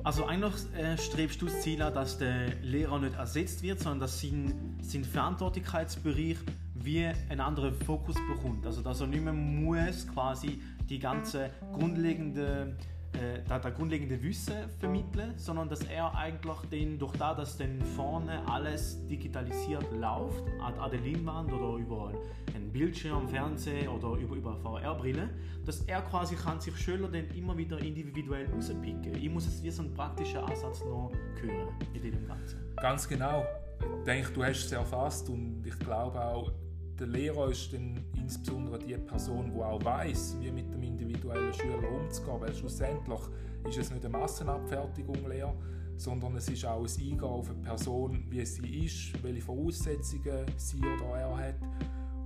Also 0.03 0.25
eigentlich 0.25 0.55
äh, 0.75 0.97
strebst 0.97 1.43
du 1.43 1.47
das 1.47 1.61
Ziel 1.61 1.83
an, 1.83 1.93
dass 1.93 2.17
der 2.17 2.55
Lehrer 2.62 2.99
nicht 2.99 3.17
ersetzt 3.17 3.62
wird, 3.62 3.81
sondern 3.81 4.00
dass 4.00 4.21
sein, 4.21 4.79
sein 4.81 5.05
Verantwortlichkeitsbereich 5.05 6.39
wie 6.75 7.05
einen 7.29 7.41
anderen 7.41 7.75
Fokus 7.75 8.17
bekommt. 8.27 8.65
Also 8.65 8.81
dass 8.81 9.00
er 9.00 9.09
nicht 9.09 9.23
mehr 9.23 9.35
muss 9.35 10.09
quasi 10.09 10.62
die 10.91 10.99
ganze 10.99 11.51
grundlegende 11.73 12.77
äh, 13.13 13.43
da, 13.49 13.59
da 13.59 13.71
grundlegende 13.71 14.23
Wissen 14.23 14.55
vermitteln, 14.79 15.35
sondern 15.37 15.69
dass 15.69 15.83
er 15.83 16.15
eigentlich 16.15 16.59
den, 16.71 16.99
durch 16.99 17.17
das, 17.17 17.37
dass 17.37 17.59
dann 17.59 17.83
vorne 17.97 18.41
alles 18.49 19.05
digitalisiert 19.09 19.85
läuft, 19.93 20.45
an, 20.61 20.91
der 20.91 21.01
Leinwand 21.01 21.53
oder 21.53 21.77
über 21.77 22.13
einen 22.55 22.73
Bildschirm, 22.73 23.29
Fernsehen 23.29 23.89
oder 23.89 24.17
über, 24.17 24.37
über 24.37 24.57
VR-Brille, 24.57 25.29
dass 25.67 25.81
er 25.83 26.03
quasi 26.03 26.37
kann 26.37 26.61
sich 26.61 26.77
Schüler 26.77 27.09
dann 27.09 27.29
immer 27.37 27.57
wieder 27.57 27.79
individuell 27.81 28.49
rauspicken. 28.53 29.15
Ich 29.17 29.29
muss 29.29 29.47
es 29.47 29.63
wie 29.63 29.71
so 29.71 29.83
einen 29.83 29.93
praktischen 29.93 30.39
Ansatz 30.39 30.81
noch 30.85 31.11
hören 31.41 31.69
in 31.93 32.03
dem 32.03 32.27
Ganzen. 32.27 32.61
Ganz 32.77 33.09
genau. 33.09 33.45
Ich 33.81 34.05
denke, 34.05 34.31
du 34.33 34.45
hast 34.45 34.67
es 34.67 34.73
erfasst 34.73 35.29
und 35.29 35.65
ich 35.67 35.79
glaube 35.81 36.21
auch, 36.21 36.53
der 37.00 37.07
Lehrer 37.07 37.50
ist 37.50 37.73
dann 37.73 37.99
insbesondere 38.14 38.78
die 38.78 38.95
Person, 38.95 39.50
die 39.50 39.61
auch 39.61 39.83
weiß, 39.83 40.37
wie 40.40 40.50
mit 40.50 40.71
dem 40.73 40.83
individuellen 40.83 41.52
Schüler 41.54 41.78
umzugehen. 41.90 42.40
Weil 42.40 42.54
schlussendlich 42.54 43.21
ist 43.66 43.78
es 43.78 43.90
nicht 43.90 44.04
eine 44.04 44.19
Massenabfertigung 44.19 45.26
leer, 45.26 45.54
sondern 45.97 46.37
es 46.37 46.49
ist 46.49 46.64
auch 46.66 46.80
ein 46.80 46.85
Eingehen 46.85 47.23
auf 47.23 47.50
eine 47.50 47.61
Person, 47.61 48.26
wie 48.28 48.45
sie 48.45 48.85
ist, 48.85 49.23
welche 49.23 49.40
Voraussetzungen 49.40 50.45
sie 50.57 50.78
oder 50.78 51.19
er 51.19 51.37
hat 51.37 51.57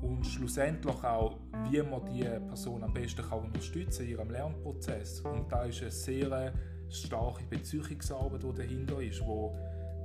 und 0.03 0.27
schlussendlich 0.27 1.03
auch, 1.03 1.39
wie 1.71 1.83
man 1.83 2.05
die 2.07 2.25
Person 2.25 2.83
am 2.83 2.93
besten 2.93 3.23
kann 3.23 3.45
unterstützen 3.45 4.05
in 4.05 4.11
ihrem 4.11 4.31
Lernprozess. 4.31 5.21
Und 5.21 5.51
da 5.51 5.65
ist 5.65 5.81
eine 5.81 5.91
sehr 5.91 6.53
starke 6.91 7.45
Beziehungsarbeit, 7.45 8.43
die 8.43 8.53
dahinter 8.53 9.01
ist, 9.01 9.25
wo 9.25 9.57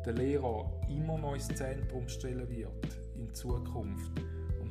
der 0.06 0.14
Lehrer 0.14 0.72
immer 0.90 1.18
noch 1.18 1.34
ins 1.34 1.48
Zentrum 1.50 2.08
stellen 2.08 2.50
wird 2.50 3.00
in 3.16 3.34
Zukunft. 3.34 4.12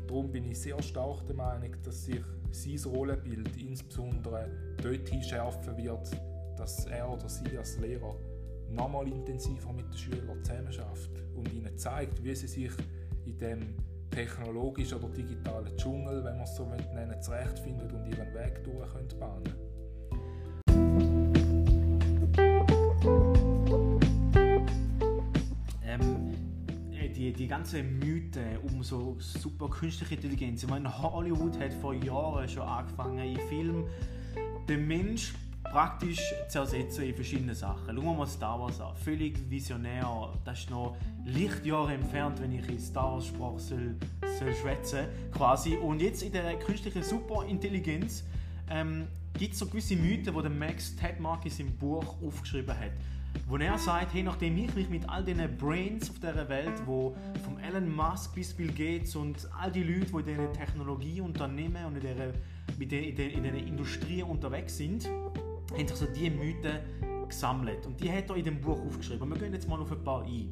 Darum 0.08 0.32
bin 0.32 0.50
ich 0.50 0.58
sehr 0.58 0.82
stark 0.82 1.26
der 1.26 1.36
Meinung, 1.36 1.70
dass 1.84 2.06
sich 2.06 2.22
sein 2.50 2.92
Rollenbild 2.92 3.54
insbesondere 3.58 4.48
dorthin 4.82 5.22
schärfen 5.22 5.76
wird, 5.76 6.10
dass 6.56 6.86
er 6.86 7.12
oder 7.12 7.28
sie 7.28 7.58
als 7.58 7.78
Lehrer 7.78 8.16
nochmal 8.70 9.06
intensiver 9.06 9.70
mit 9.70 9.84
den 9.86 9.98
Schülern 9.98 10.42
zusammenarbeitet 10.42 11.10
und 11.36 11.52
ihnen 11.52 11.76
zeigt, 11.76 12.24
wie 12.24 12.34
sie 12.34 12.46
sich 12.46 12.72
in 13.26 13.36
dem 13.36 13.74
technologischen 14.10 14.96
oder 14.96 15.10
digitalen 15.10 15.76
Dschungel, 15.76 16.24
wenn 16.24 16.36
man 16.36 16.44
es 16.44 16.56
so 16.56 16.64
nennen 16.64 17.20
zurechtfinden 17.20 17.90
und 17.90 18.06
ihren 18.06 18.32
Weg 18.32 18.64
durch 18.64 18.90
können 18.90 19.20
bahnen 19.20 19.68
die, 27.18 27.32
die 27.32 27.48
ganze 27.48 27.82
Mythe 27.82 28.60
um 28.62 28.82
so 28.82 29.16
super 29.18 29.68
künstliche 29.68 30.14
Intelligenz. 30.14 30.62
Ich 30.62 30.68
meine, 30.68 31.02
Hollywood 31.02 31.58
hat 31.58 31.74
vor 31.74 31.92
Jahren 31.92 32.48
schon 32.48 32.62
angefangen, 32.62 33.18
in 33.18 33.40
Filmen 33.48 33.84
den 34.68 34.86
Mensch 34.86 35.34
praktisch 35.64 36.20
zu 36.48 36.60
ersetzen 36.60 37.04
in 37.04 37.14
verschiedenen 37.14 37.54
Sachen. 37.54 37.86
Schauen 37.86 38.04
wir 38.04 38.14
mal 38.14 38.26
Star 38.26 38.60
Wars 38.60 38.80
an. 38.80 38.94
Völlig 38.94 39.38
visionär. 39.50 40.32
Das 40.44 40.60
ist 40.60 40.70
noch 40.70 40.96
Lichtjahre 41.24 41.92
entfernt, 41.92 42.40
wenn 42.40 42.52
ich 42.52 42.68
in 42.68 42.78
Star 42.78 43.12
Wars 43.14 43.26
Sprache 43.26 43.58
soll, 43.58 43.96
soll 44.38 44.54
schwätzen 44.54 45.06
quasi. 45.32 45.76
Und 45.76 46.00
jetzt 46.00 46.22
in 46.22 46.32
der 46.32 46.56
künstlichen 46.60 47.02
Superintelligenz 47.02 48.24
ähm, 48.70 49.08
gibt 49.36 49.54
es 49.54 49.58
so 49.58 49.66
gewisse 49.66 49.96
Mythen, 49.96 50.34
die 50.40 50.48
Max 50.48 50.94
Tedmark 50.94 51.44
in 51.44 51.50
seinem 51.50 51.76
Buch 51.76 52.14
aufgeschrieben 52.22 52.78
hat 52.78 52.92
wo 53.48 53.56
er 53.56 53.78
sagt, 53.78 54.12
hey, 54.12 54.22
nachdem 54.22 54.58
ich 54.58 54.74
mich 54.74 54.88
mit 54.90 55.08
all 55.08 55.24
den 55.24 55.38
Brains 55.56 56.10
auf 56.10 56.18
dieser 56.18 56.48
Welt, 56.48 56.74
wo 56.84 57.16
vom 57.44 57.58
Elon 57.58 57.94
Musk 57.94 58.34
bis 58.34 58.52
Bill 58.52 58.72
Gates 58.72 59.16
und 59.16 59.48
all 59.58 59.72
die 59.72 59.82
Leute, 59.82 60.06
die 60.06 60.18
in 60.18 60.24
diesen 60.24 60.52
Technologieunternehmen 60.52 61.86
und 61.86 61.96
in 61.96 62.02
der, 62.88 63.32
in 63.32 63.42
der 63.42 63.54
Industrie 63.54 64.22
unterwegs 64.22 64.76
sind, 64.76 65.08
haben 65.08 65.88
sich 65.88 65.96
so 65.96 66.06
diese 66.06 66.30
Mythen 66.30 66.78
gesammelt. 67.28 67.86
Und 67.86 68.00
die 68.00 68.10
hat 68.10 68.30
er 68.30 68.36
in 68.36 68.44
dem 68.44 68.60
Buch 68.60 68.80
aufgeschrieben. 68.84 69.28
Wir 69.28 69.38
gehen 69.38 69.52
jetzt 69.52 69.68
mal 69.68 69.80
auf 69.80 69.92
ein 69.92 70.02
paar 70.02 70.24
ein. 70.24 70.50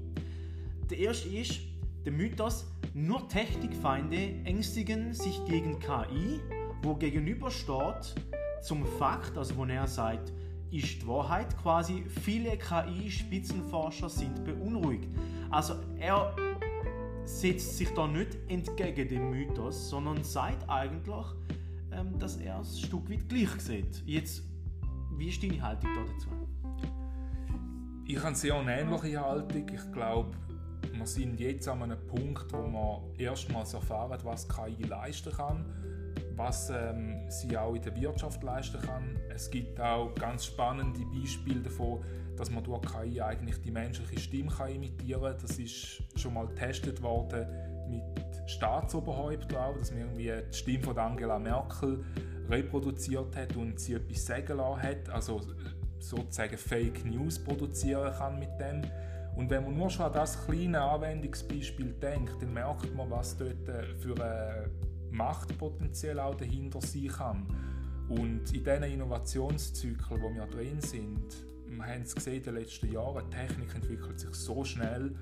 Der 0.88 0.99
erste 0.99 1.28
ist 1.28 1.61
der 2.04 2.12
Mythos, 2.12 2.66
nur 2.95 3.28
Technikfeinde 3.28 4.35
ängstigen 4.45 5.12
sich 5.12 5.45
gegen 5.45 5.78
KI, 5.80 6.40
wo 6.83 6.95
gegenübersteht 6.95 8.14
zum 8.62 8.87
Fakt, 8.87 9.37
also 9.37 9.56
wo 9.56 9.64
er 9.64 9.87
sagt, 9.87 10.33
ist 10.78 11.02
die 11.02 11.06
Wahrheit 11.06 11.56
quasi, 11.59 12.04
viele 12.23 12.56
KI-Spitzenforscher 12.59 14.09
sind 14.09 14.45
beunruhigt. 14.45 15.09
Also 15.50 15.75
er 15.99 16.35
setzt 17.25 17.76
sich 17.76 17.88
da 17.95 18.06
nicht 18.06 18.37
entgegen 18.49 19.09
dem 19.09 19.30
Mythos, 19.30 19.88
sondern 19.88 20.23
sagt 20.23 20.68
eigentlich, 20.68 21.26
ähm, 21.92 22.18
dass 22.18 22.37
er 22.37 22.61
es 22.61 22.75
ein 22.75 22.87
Stück 22.87 23.11
weit 23.11 23.28
gleich 23.28 23.50
sieht. 23.61 24.02
Jetzt, 24.06 24.42
wie 25.16 25.28
ist 25.28 25.42
deine 25.42 25.61
Haltung 25.62 25.90
dazu? 25.95 26.28
Ich 28.06 28.23
habe 28.23 28.35
sehr 28.35 28.54
eine 28.54 28.80
ähnliche 28.80 29.21
Haltung. 29.21 29.66
Ich 29.68 29.92
glaube, 29.92 30.37
wir 30.92 31.06
sind 31.06 31.40
jetzt 31.40 31.66
an 31.68 31.83
einem 31.83 32.06
Punkt, 32.06 32.52
wo 32.52 32.66
man 32.66 33.18
erstmals 33.18 33.75
erfahren, 33.75 34.18
was 34.23 34.49
KI 34.49 34.85
leisten 34.85 35.33
kann 35.33 35.64
was 36.37 36.71
ähm, 36.71 37.28
sie 37.28 37.57
auch 37.57 37.75
in 37.75 37.83
der 37.83 37.97
Wirtschaft 37.97 38.43
leisten 38.43 38.81
kann. 38.81 39.19
Es 39.35 39.50
gibt 39.50 39.81
auch 39.81 40.14
ganz 40.14 40.47
spannende 40.47 41.00
Beispiele 41.07 41.61
davon, 41.61 42.05
dass 42.37 42.50
man 42.50 42.62
durch 42.62 42.83
KI 42.83 43.21
eigentlich 43.21 43.61
die 43.62 43.71
menschliche 43.71 44.21
Stimme 44.21 44.52
kann 44.52 44.71
imitieren 44.71 45.23
kann. 45.23 45.37
Das 45.40 45.59
ist 45.59 46.02
schon 46.16 46.35
mal 46.35 46.47
getestet 46.47 47.02
worden 47.02 47.47
mit 47.88 48.02
Staatsoberhäuptern 48.50 49.57
auch, 49.57 49.76
dass 49.76 49.90
man 49.90 50.00
irgendwie 50.00 50.33
die 50.50 50.57
Stimme 50.57 50.85
von 50.85 50.99
Angela 50.99 51.38
Merkel 51.38 52.05
reproduziert 52.49 53.35
hat 53.35 53.57
und 53.57 53.81
sie 53.81 53.95
etwas 53.95 54.26
sagen 54.26 54.59
lassen 54.59 54.83
hat, 54.83 55.09
also 55.11 55.40
sozusagen 55.99 56.57
Fake 56.57 57.05
News 57.05 57.38
produzieren 57.38 58.12
kann 58.12 58.38
mit 58.38 58.50
dem. 58.61 58.83
Und 59.37 59.50
wenn 59.50 59.64
man 59.64 59.76
nur 59.76 59.90
schon 59.90 60.07
an 60.07 60.12
das 60.12 60.47
kleine 60.47 60.81
Anwendungsbeispiel 60.81 61.93
denkt, 61.95 62.40
dann 62.40 62.55
merkt 62.55 62.95
man, 62.95 63.11
was 63.11 63.37
dort 63.37 63.69
für 63.99 64.14
eine 64.14 64.71
Machtpotenzial 65.16 66.20
auch 66.20 66.35
dahinter 66.35 66.80
sein 66.80 67.08
kann. 67.08 67.46
Und 68.08 68.52
in 68.52 68.64
diesen 68.64 68.82
Innovationszyklen, 68.85 70.23
wo 70.23 70.32
wir 70.32 70.46
drin 70.46 70.80
sind, 70.80 71.25
wir 71.68 71.85
haben 71.85 72.02
es 72.02 72.14
gesehen 72.14 72.37
in 72.37 72.42
den 72.44 72.54
letzten 72.54 72.92
Jahren, 72.92 73.25
die 73.28 73.37
Technik 73.37 73.75
entwickelt 73.75 74.20
sich 74.20 74.35
so 74.35 74.64
schnell, 74.64 75.14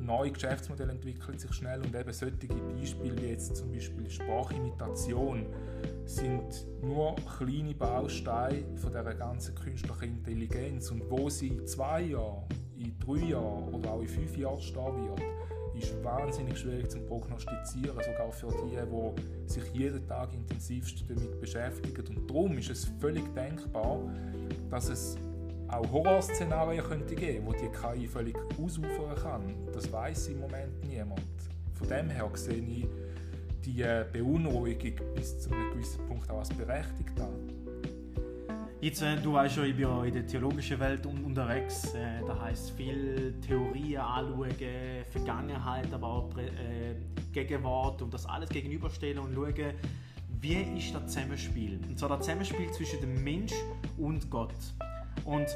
neue 0.00 0.30
Geschäftsmodelle 0.30 0.92
entwickeln 0.92 1.38
sich 1.38 1.52
schnell 1.52 1.80
und 1.82 1.94
eben 1.94 2.12
solche 2.12 2.46
Beispiele 2.46 3.16
wie 3.20 3.26
jetzt 3.26 3.54
zum 3.56 3.70
Beispiel 3.70 4.10
Sprachimitation 4.10 5.46
sind 6.04 6.66
nur 6.82 7.14
kleine 7.38 7.74
Bausteine 7.74 8.64
von 8.76 8.90
dieser 8.90 9.14
ganzen 9.14 9.54
künstlichen 9.54 10.04
Intelligenz 10.04 10.90
und 10.90 11.08
wo 11.10 11.28
sie 11.28 11.48
in 11.48 11.66
zwei 11.66 12.02
Jahren, 12.02 12.44
in 12.78 12.98
drei 12.98 13.26
Jahren 13.26 13.74
oder 13.74 13.92
auch 13.92 14.00
in 14.00 14.08
fünf 14.08 14.36
Jahren 14.36 14.60
stehen 14.60 15.06
wird, 15.06 15.22
ist 15.82 16.04
wahnsinnig 16.04 16.58
schwierig 16.58 16.90
zu 16.90 16.98
prognostizieren, 17.00 17.96
sogar 17.96 18.30
für 18.32 18.48
die, 18.48 18.76
die 18.76 19.50
sich 19.52 19.64
jeden 19.72 20.06
Tag 20.06 20.32
intensivst 20.34 21.04
damit 21.08 21.40
beschäftigen. 21.40 22.16
Und 22.16 22.28
darum 22.28 22.58
ist 22.58 22.70
es 22.70 22.84
völlig 23.00 23.24
denkbar, 23.34 24.00
dass 24.70 24.88
es 24.88 25.16
auch 25.68 25.90
Horrorszenarien 25.90 26.84
könnte 26.84 27.14
geben, 27.14 27.46
wo 27.46 27.52
die 27.52 27.68
KI 27.68 28.06
völlig 28.06 28.36
ausufern 28.62 29.14
kann. 29.22 29.54
Das 29.72 29.90
weiß 29.90 30.28
im 30.28 30.40
Moment 30.40 30.84
niemand. 30.88 31.22
Von 31.74 31.88
dem 31.88 32.10
her 32.10 32.28
sehe 32.34 32.56
ich 32.56 32.86
die 33.64 33.84
Beunruhigung 34.12 35.14
bis 35.14 35.38
zu 35.40 35.50
einem 35.50 35.70
gewissen 35.72 36.06
Punkt 36.06 36.28
auch 36.30 36.38
als 36.38 36.48
berechtigt 36.50 37.20
an. 37.20 37.49
Jetzt, 38.80 39.02
äh, 39.02 39.16
du 39.16 39.34
weißt 39.34 39.56
schon, 39.56 39.66
ich 39.66 39.76
bin 39.76 39.82
ja 39.82 40.04
in 40.04 40.14
der 40.14 40.26
theologischen 40.26 40.80
Welt 40.80 41.04
un 41.04 41.22
unterwegs. 41.22 41.92
Äh, 41.92 42.24
da 42.26 42.40
heißt 42.40 42.70
viel 42.70 43.34
Theorien 43.46 44.00
anschauen, 44.00 44.54
Vergangenheit, 45.10 45.92
aber 45.92 46.06
auch 46.06 46.38
äh, 46.38 46.94
Gegenwart 47.30 48.00
und 48.00 48.14
das 48.14 48.24
alles 48.24 48.48
gegenüberstellen 48.48 49.18
und 49.18 49.34
schauen, 49.34 49.74
wie 50.40 50.78
ist 50.78 50.94
das 50.94 51.12
Zusammenspiel. 51.12 51.78
Und 51.86 51.98
zwar 51.98 52.08
das 52.08 52.20
Zusammenspiel 52.20 52.70
zwischen 52.72 53.02
dem 53.02 53.22
Mensch 53.22 53.52
und 53.98 54.30
Gott. 54.30 54.54
Und 55.26 55.46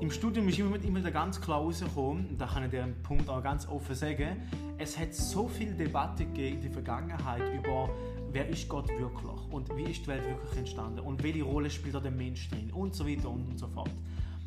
im 0.00 0.10
Studium 0.10 0.48
ist 0.48 0.58
immer, 0.58 0.82
immer 0.82 1.08
ganz 1.12 1.40
klar 1.40 1.60
rausgekommen, 1.60 2.30
und 2.30 2.40
da 2.40 2.46
kann 2.46 2.64
ich 2.64 2.70
den 2.70 3.00
Punkt 3.04 3.28
auch 3.28 3.44
ganz 3.44 3.68
offen 3.68 3.94
sagen, 3.94 4.42
es 4.78 4.98
hat 4.98 5.14
so 5.14 5.46
viel 5.46 5.72
Debatte 5.74 6.24
gegeben 6.24 6.56
in 6.56 6.62
der 6.62 6.72
Vergangenheit 6.72 7.42
über 7.54 7.88
wer 8.32 8.48
ist 8.48 8.68
Gott 8.68 8.88
wirklich 8.88 9.40
und 9.50 9.74
wie 9.76 9.84
ist 9.84 10.02
die 10.02 10.08
Welt 10.08 10.24
wirklich 10.24 10.58
entstanden 10.58 11.00
und 11.00 11.22
welche 11.22 11.42
Rolle 11.42 11.70
spielt 11.70 11.94
da 11.94 12.00
der 12.00 12.10
Mensch 12.10 12.48
drin 12.48 12.70
und 12.72 12.94
so 12.94 13.06
weiter 13.06 13.28
und, 13.28 13.58
so 13.58 13.68
fort. 13.68 13.90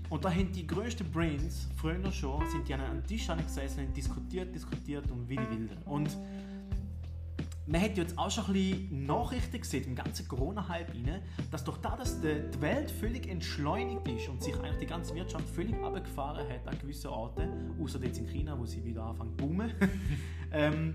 Und 0.09 0.23
da 0.23 0.29
haben 0.29 0.51
die 0.51 0.67
größten 0.67 1.11
Brains 1.11 1.67
früher 1.75 2.11
schon, 2.11 2.47
sind 2.49 2.67
die 2.67 2.73
an 2.73 2.81
einem 2.81 3.05
Tisch 3.05 3.27
gesessen 3.27 3.87
und 3.87 3.97
diskutiert, 3.97 4.53
diskutiert 4.53 5.09
und 5.09 5.27
wie 5.27 5.35
die 5.35 5.49
Wilden. 5.49 5.77
Und 5.85 6.15
man 7.67 7.81
hat 7.81 7.97
jetzt 7.97 8.17
auch 8.17 8.29
schon 8.29 8.45
ein 8.45 8.53
bisschen 8.53 9.05
Nachrichten 9.05 9.59
gesehen, 9.59 9.85
im 9.85 9.95
ganzen 9.95 10.27
Corona-Hype 10.27 10.91
dass 11.49 11.63
durch 11.63 11.77
das, 11.79 11.97
dass 11.97 12.21
die 12.21 12.61
Welt 12.61 12.91
völlig 12.91 13.27
entschleunigt 13.27 14.07
ist 14.07 14.29
und 14.29 14.43
sich 14.43 14.55
eigentlich 14.55 14.77
die 14.81 14.85
ganze 14.85 15.15
Wirtschaft 15.15 15.49
völlig 15.49 15.75
abgefahren 15.83 16.47
hat 16.47 16.67
an 16.67 16.77
gewissen 16.79 17.07
Orten, 17.07 17.71
außer 17.81 17.99
jetzt 18.03 18.19
in 18.19 18.27
China, 18.27 18.57
wo 18.57 18.65
sie 18.65 18.83
wieder 18.83 19.03
anfangen 19.03 19.31
zu 19.31 19.45
boomen, 19.47 19.73
ähm, 20.51 20.93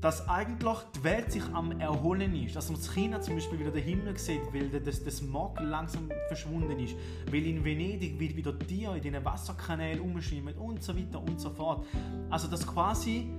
dass 0.00 0.28
eigentlich 0.28 0.78
die 0.96 1.04
Welt 1.04 1.30
sich 1.30 1.42
am 1.52 1.78
Erholen 1.78 2.34
ist. 2.34 2.56
Dass 2.56 2.70
man 2.70 2.80
in 2.80 2.86
China 2.86 3.20
zum 3.20 3.34
Beispiel 3.34 3.58
wieder 3.58 3.70
den 3.70 3.82
Himmel 3.82 4.16
sieht, 4.18 4.40
weil 4.52 4.68
das, 4.80 5.04
das 5.04 5.18
Smog 5.18 5.60
langsam 5.60 6.10
verschwunden 6.28 6.78
ist. 6.78 6.94
Weil 7.30 7.46
in 7.46 7.64
Venedig 7.64 8.18
wieder 8.18 8.58
Tiere 8.58 8.96
in 8.96 9.02
den 9.02 9.24
Wasserkanälen 9.24 10.00
umschwimmen 10.00 10.54
und 10.54 10.82
so 10.82 10.96
weiter 10.96 11.20
und 11.20 11.38
so 11.40 11.50
fort. 11.50 11.86
Also 12.30 12.48
dass 12.48 12.66
quasi 12.66 13.30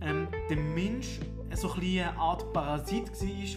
ähm, 0.00 0.26
der 0.50 0.56
Mensch 0.56 1.20
so 1.54 1.72
ein 1.72 1.80
eine 1.80 2.16
Art 2.18 2.52
Parasit 2.52 3.10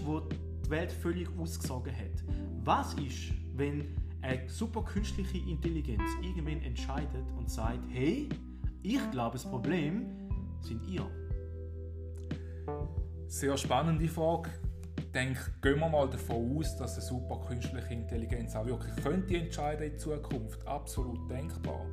war, 0.05 0.21
der 0.21 0.37
die 0.65 0.69
Welt 0.69 0.91
völlig 0.91 1.29
ausgesogen 1.39 1.93
hat. 1.95 2.23
Was 2.63 2.93
ist, 2.95 3.33
wenn 3.55 3.95
eine 4.21 4.47
super 4.49 4.83
künstliche 4.83 5.37
Intelligenz 5.37 6.03
irgendwann 6.21 6.61
entscheidet 6.61 7.25
und 7.37 7.49
sagt, 7.49 7.79
hey, 7.89 8.29
ich 8.83 9.11
glaube, 9.11 9.33
das 9.33 9.49
Problem 9.49 10.05
sind 10.61 10.85
ihr. 10.87 11.09
Sehr 13.27 13.57
spannende 13.57 14.07
Frage. 14.07 14.49
Ich 14.97 15.11
denke, 15.11 15.39
gehen 15.61 15.79
wir 15.79 15.89
mal 15.89 16.09
davon 16.09 16.57
aus, 16.57 16.75
dass 16.77 16.93
eine 16.93 17.01
super 17.01 17.45
künstliche 17.47 17.93
Intelligenz 17.93 18.55
auch 18.55 18.65
wirklich 18.65 18.95
könnte 19.03 19.37
entscheiden 19.37 19.91
in 19.91 19.97
Zukunft. 19.97 20.65
Absolut 20.67 21.29
denkbar. 21.29 21.85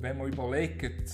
Wenn 0.00 0.18
man 0.18 0.32
überlegt, 0.32 1.10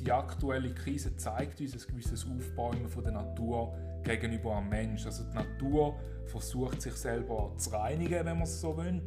die 0.00 0.10
aktuelle 0.10 0.74
Krise 0.74 1.16
zeigt 1.16 1.60
uns 1.60 1.74
ein 1.74 1.92
gewisses 1.92 2.26
Aufbäumen 2.26 2.88
von 2.88 3.04
der 3.04 3.12
Natur 3.12 3.74
gegenüber 4.02 4.56
am 4.56 4.68
Mensch. 4.68 5.06
Also 5.06 5.24
die 5.24 5.34
Natur 5.34 5.98
versucht 6.26 6.82
sich 6.82 6.94
selber 6.94 7.52
zu 7.56 7.70
reinigen, 7.70 8.24
wenn 8.24 8.38
man 8.38 8.42
es 8.42 8.60
so 8.60 8.76
will, 8.76 9.02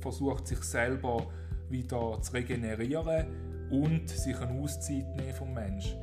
versucht 0.00 0.46
sich 0.46 0.62
selber 0.62 1.26
wieder 1.68 2.20
zu 2.22 2.32
regenerieren 2.32 3.68
und 3.70 4.08
sich 4.08 4.36
eine 4.38 4.60
Auszeit 4.60 5.14
nehmen 5.16 5.34
vom 5.34 5.52
Mensch. 5.52 5.96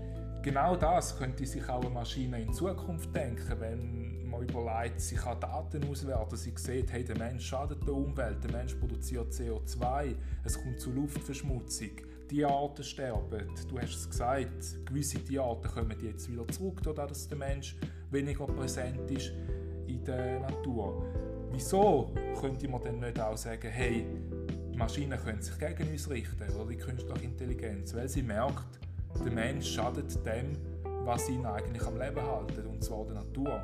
Genau 0.45 0.75
das 0.75 1.17
könnte 1.17 1.43
sich 1.43 1.67
auch 1.67 1.81
eine 1.81 1.89
Maschine 1.89 2.39
in 2.39 2.53
Zukunft 2.53 3.15
denken, 3.15 3.59
wenn 3.59 4.29
man 4.29 4.43
überlegt, 4.43 5.01
sie 5.01 5.15
kann 5.15 5.39
Daten 5.39 5.83
auswerten, 5.89 6.37
sie 6.37 6.53
sieht, 6.55 6.91
hey, 6.91 7.03
der 7.03 7.17
Mensch 7.17 7.47
schadet 7.47 7.81
der 7.87 7.95
Umwelt, 7.95 8.43
der 8.43 8.51
Mensch 8.51 8.75
produziert 8.75 9.33
CO2, 9.33 10.13
es 10.43 10.61
kommt 10.61 10.79
zu 10.79 10.91
Luftverschmutzung, 10.91 11.89
die 12.29 12.45
Arten 12.45 12.83
sterben. 12.83 13.55
Du 13.67 13.79
hast 13.79 13.95
es 13.95 14.07
gesagt, 14.07 14.85
gewisse 14.85 15.17
Tierarten 15.17 15.71
kommen 15.71 15.97
jetzt 15.99 16.31
wieder 16.31 16.47
zurück, 16.49 16.79
dadurch, 16.83 17.07
dass 17.07 17.27
der 17.27 17.39
Mensch 17.39 17.75
weniger 18.11 18.45
präsent 18.45 19.09
ist 19.09 19.31
in 19.87 20.03
der 20.03 20.41
Natur. 20.41 21.07
Wieso 21.53 22.13
könnte 22.39 22.67
man 22.67 22.83
dann 22.83 22.99
nicht 22.99 23.19
auch 23.19 23.35
sagen, 23.35 23.71
hey, 23.71 24.05
die 24.71 24.77
Maschinen 24.77 25.17
können 25.17 25.41
sich 25.41 25.57
gegen 25.57 25.89
uns 25.89 26.07
richten 26.07 26.47
oder 26.55 26.69
die 26.69 26.77
künstliche 26.77 27.23
Intelligenz, 27.23 27.95
weil 27.95 28.07
sie 28.07 28.21
merkt, 28.21 28.79
der 29.23 29.31
Mensch 29.31 29.73
schadet 29.73 30.25
dem, 30.25 30.57
was 31.03 31.29
ihn 31.29 31.45
eigentlich 31.45 31.85
am 31.85 31.97
Leben 31.97 32.19
hält, 32.19 32.65
und 32.65 32.83
zwar 32.83 33.05
der 33.05 33.15
Natur. 33.15 33.61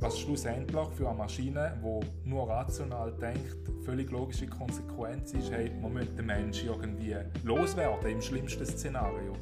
Was 0.00 0.18
schlussendlich 0.18 0.88
für 0.90 1.08
eine 1.08 1.18
Maschine, 1.18 1.76
die 1.82 2.28
nur 2.28 2.48
rational 2.48 3.12
denkt, 3.12 3.68
völlig 3.84 4.10
logische 4.10 4.46
Konsequenz 4.46 5.32
ist, 5.32 5.50
hey, 5.50 5.72
man 5.80 5.92
möchte 5.92 6.14
den 6.14 6.26
Menschen 6.26 6.68
irgendwie 6.68 7.16
loswerden, 7.42 8.10
im 8.10 8.22
schlimmsten 8.22 8.64
Szenario. 8.64 9.32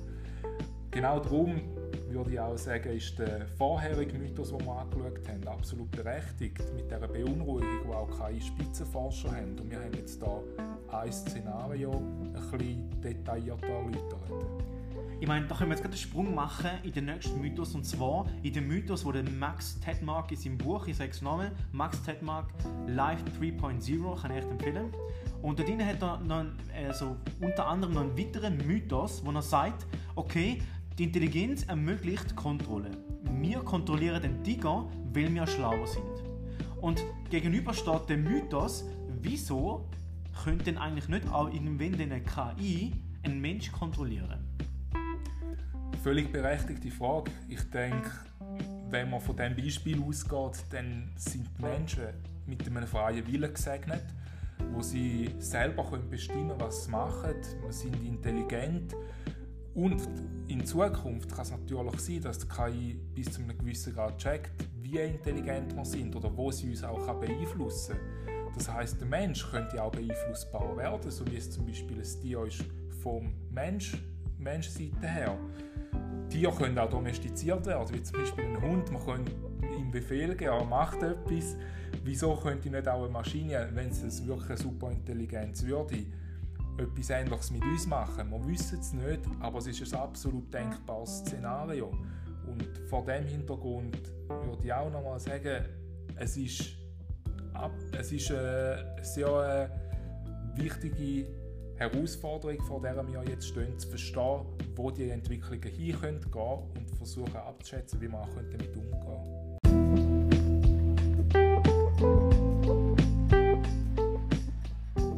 Genau 0.91 1.21
darum 1.21 1.61
würde 2.09 2.31
ich 2.31 2.41
auch 2.41 2.57
sagen, 2.57 2.89
ist 2.97 3.19
der 3.19 3.47
vorherige 3.59 4.17
Mythos, 4.17 4.51
den 4.51 4.65
wir 4.65 4.79
angeschaut 4.79 5.29
haben, 5.29 5.47
absolut 5.47 5.91
berechtigt. 5.91 6.63
Mit 6.75 6.91
dieser 6.91 7.07
Beunruhigung, 7.07 7.83
die 7.87 7.93
auch 7.93 8.19
keine 8.19 8.41
Spitzenforscher 8.41 9.31
haben. 9.31 9.59
Und 9.59 9.71
wir 9.71 9.79
haben 9.79 9.93
jetzt 9.93 10.23
hier 10.23 10.43
ein 10.91 11.13
Szenario 11.13 11.93
ein 11.93 12.33
bisschen 12.33 13.01
detaillierter 13.03 13.67
erläutert. 13.67 14.76
Ich 15.19 15.27
meine, 15.27 15.47
da 15.47 15.55
können 15.55 15.71
wir 15.71 15.77
jetzt 15.77 15.83
gerade 15.83 15.95
einen 15.95 16.03
Sprung 16.03 16.35
machen 16.35 16.71
in 16.83 16.93
den 16.93 17.07
nächsten 17.07 17.41
Mythos 17.41 17.75
und 17.75 17.85
zwar 17.85 18.27
in 18.43 18.53
den 18.53 18.69
Mythos, 18.69 19.03
wo 19.03 19.13
der 19.13 19.23
Max 19.23 19.81
Tedmark 19.81 20.31
in 20.31 20.37
seinem 20.37 20.59
Buch, 20.59 20.87
ich 20.87 20.97
sage 20.97 21.11
es 21.11 21.23
nochmal, 21.23 21.53
Max 21.73 22.03
Tedmark 22.03 22.53
Life 22.87 23.25
3.0, 23.41 24.21
kann 24.21 24.31
ich 24.31 24.37
echt 24.37 24.51
empfehlen. 24.51 24.93
Und 25.41 25.59
dort 25.59 25.71
hat 25.71 26.03
er 26.03 26.19
noch, 26.19 26.45
also 26.87 27.17
unter 27.41 27.67
anderem 27.67 27.95
noch 27.95 28.03
einen 28.03 28.19
weiteren 28.19 28.59
Mythos, 28.67 29.25
wo 29.25 29.31
er 29.31 29.41
sagt, 29.41 29.87
okay, 30.17 30.61
die 30.99 31.05
Intelligenz 31.05 31.65
ermöglicht 31.65 32.37
Kontrolle. 32.37 32.91
Wir 33.41 33.61
kontrollieren 33.61 34.21
den 34.21 34.45
Tiger, 34.45 34.87
weil 35.15 35.35
wir 35.35 35.47
schlauer 35.47 35.87
sind. 35.87 36.05
Und 36.83 37.03
gegenüber 37.31 37.73
steht 37.73 38.09
der 38.11 38.19
Mythos, 38.19 38.85
wieso 39.23 39.89
könnte 40.45 40.65
denn 40.65 40.77
eigentlich 40.77 41.09
nicht 41.09 41.27
auch 41.29 41.49
irgendwann 41.49 41.95
eine 42.01 42.23
KI 42.23 42.93
einen 43.23 43.41
Mensch 43.41 43.73
kontrollieren? 43.73 44.46
Völlig 46.07 46.31
berechtigte 46.31 46.89
Frage. 46.89 47.33
Ich 47.49 47.69
denke, 47.69 48.13
wenn 48.91 49.11
man 49.11 49.21
von 49.21 49.37
diesem 49.37 49.57
Beispiel 49.57 50.01
ausgeht, 50.01 50.65
dann 50.71 51.11
sind 51.17 51.49
die 51.59 51.63
Menschen 51.63 52.05
mit 52.47 52.65
einem 52.65 52.87
freien 52.87 53.27
Willen 53.27 53.53
gesegnet, 53.53 54.05
wo 54.73 54.83
sie 54.83 55.35
selber 55.41 55.83
bestimmen 56.09 56.51
können, 56.51 56.61
was 56.61 56.85
sie 56.85 56.93
machen. 56.93 57.35
Wir 57.61 57.73
sind 57.73 58.07
intelligent. 58.07 58.95
Und 59.75 60.01
in 60.47 60.65
Zukunft 60.65 61.29
kann 61.29 61.43
es 61.43 61.51
natürlich 61.51 61.99
sein, 61.99 62.21
dass 62.21 62.39
die 62.39 62.47
KI 62.47 63.01
bis 63.13 63.33
zu 63.33 63.43
einem 63.43 63.59
gewissen 63.59 63.93
Grad 63.93 64.17
checkt, 64.17 64.65
wie 64.81 64.99
intelligent 64.99 65.75
wir 65.75 65.85
sind 65.85 66.15
oder 66.15 66.31
wo 66.37 66.53
sie 66.53 66.71
uns 66.71 66.85
auch 66.85 67.15
beeinflussen 67.19 67.97
kann. 67.97 68.55
Das 68.55 68.73
heißt, 68.73 69.01
der 69.01 69.09
Mensch 69.09 69.45
könnte 69.51 69.83
auch 69.83 69.91
beeinflussbar 69.91 70.77
werden, 70.77 71.11
so 71.11 71.27
wie 71.27 71.37
es 71.37 71.51
zum 71.51 71.67
Beispiel 71.67 71.97
ein 71.97 72.21
Tier 72.23 72.45
ist 72.45 72.65
vom 73.03 73.35
Mensch, 73.51 73.97
Menschseite 74.39 75.09
her. 75.09 75.37
Tiere 76.29 76.53
können 76.53 76.79
auch 76.79 76.91
domestiziert 76.91 77.65
werden, 77.67 77.81
also 77.81 77.95
wie 77.95 78.03
zum 78.03 78.19
Beispiel 78.19 78.45
ein 78.45 78.61
Hund, 78.61 78.91
man 78.91 79.05
kann 79.05 79.25
ihm 79.79 79.91
Befehl 79.91 80.35
geben, 80.35 80.53
er 80.53 80.65
macht 80.65 81.03
etwas. 81.03 81.57
Wieso 82.05 82.35
könnte 82.37 82.71
nicht 82.71 82.89
auch 82.89 83.03
eine 83.03 83.13
Maschine, 83.13 83.69
wenn 83.73 83.89
es 83.89 84.27
wirklich 84.27 84.51
eine 84.51 84.59
Superintelligenz 84.59 85.65
würde, 85.65 86.07
etwas 86.79 87.11
Ähnliches 87.11 87.51
mit 87.51 87.63
uns 87.63 87.87
machen? 87.87 88.31
Wir 88.31 88.47
wissen 88.47 88.79
es 88.81 88.93
nicht, 88.93 89.21
aber 89.41 89.59
es 89.59 89.67
ist 89.67 89.95
ein 89.95 90.01
absolut 90.01 90.53
denkbares 90.53 91.19
Szenario. 91.19 91.93
Und 92.47 92.67
vor 92.89 93.05
dem 93.05 93.25
Hintergrund 93.25 94.13
würde 94.29 94.65
ich 94.65 94.73
auch 94.73 94.91
nochmal 94.91 95.19
sagen, 95.19 95.65
es 96.17 96.37
ist, 96.37 96.77
es 97.99 98.13
ist 98.13 98.31
eine 98.31 98.97
sehr 99.03 99.71
äh, 100.55 100.61
wichtige 100.61 101.27
Herausforderung, 101.77 102.61
vor 102.63 102.81
der 102.81 102.97
wir 103.07 103.23
jetzt 103.29 103.49
stehen, 103.49 103.79
zu 103.79 103.89
verstehen, 103.89 104.41
wo 104.75 104.91
die 104.91 105.11
Entwicklungen 105.11 105.63
hin 105.63 106.01
können 106.01 106.21
gehen 106.21 106.63
und 106.75 106.91
versuchen 106.97 107.37
abzuschätzen, 107.37 108.01
wie 108.01 108.09
man 108.09 108.27
damit 108.35 108.75
umgehen 108.77 109.57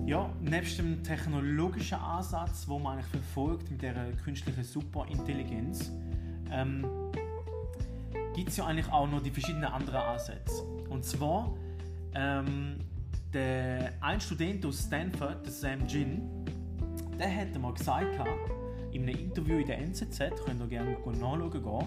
Ja, 0.07 0.33
nebst 0.41 0.79
dem 0.79 1.05
technologischen 1.05 1.99
Ansatz, 1.99 2.67
wo 2.67 2.79
man 2.79 2.95
eigentlich 2.95 3.11
verfolgt 3.11 3.71
mit 3.71 3.83
der 3.83 3.95
künstlichen 4.25 4.65
Superintelligenz, 4.65 5.93
ähm, 6.51 6.87
gibt 8.35 8.49
es 8.49 8.57
ja 8.57 8.67
eigentlich 8.67 8.91
auch 8.91 9.07
noch 9.07 9.23
die 9.23 9.31
verschiedenen 9.31 9.67
anderen 9.67 10.01
Ansätze. 10.01 10.63
Und 10.89 11.05
zwar 11.05 11.55
ähm, 12.15 12.79
der, 13.33 13.93
ein 14.01 14.21
Student 14.21 14.65
aus 14.67 14.85
Stanford, 14.85 15.45
der 15.45 15.53
Sam 15.53 15.87
Jin, 15.87 16.23
der 17.19 17.35
hat 17.35 17.59
mal 17.61 17.75
gesagt, 17.75 18.19
in 18.93 19.03
einem 19.03 19.19
Interview 19.19 19.59
in 19.59 19.67
der 19.67 19.79
NZZ, 19.79 20.19
könnt 20.45 20.61
ihr 20.61 20.67
gerne 20.69 20.97
nachschauen 21.21 21.87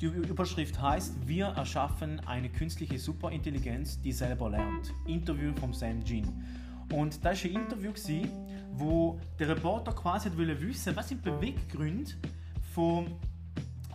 die 0.00 0.06
Überschrift 0.06 0.80
heißt: 0.80 1.26
Wir 1.26 1.46
erschaffen 1.46 2.20
eine 2.26 2.50
künstliche 2.50 2.98
Superintelligenz, 2.98 4.00
die 4.00 4.12
selber 4.12 4.50
lernt. 4.50 4.92
Interview 5.06 5.52
von 5.58 5.72
Sam 5.72 6.02
Jin. 6.02 6.26
Und 6.92 7.24
da 7.24 7.30
war 7.30 7.44
ein 7.44 7.50
Interview, 7.50 7.92
wo 8.72 9.18
der 9.38 9.48
Reporter 9.48 9.92
quasi 9.92 10.30
wollte 10.36 10.60
wissen, 10.60 10.94
was 10.94 11.08
sind 11.08 11.22
Beweggründe 11.22 12.12
von, 12.74 13.06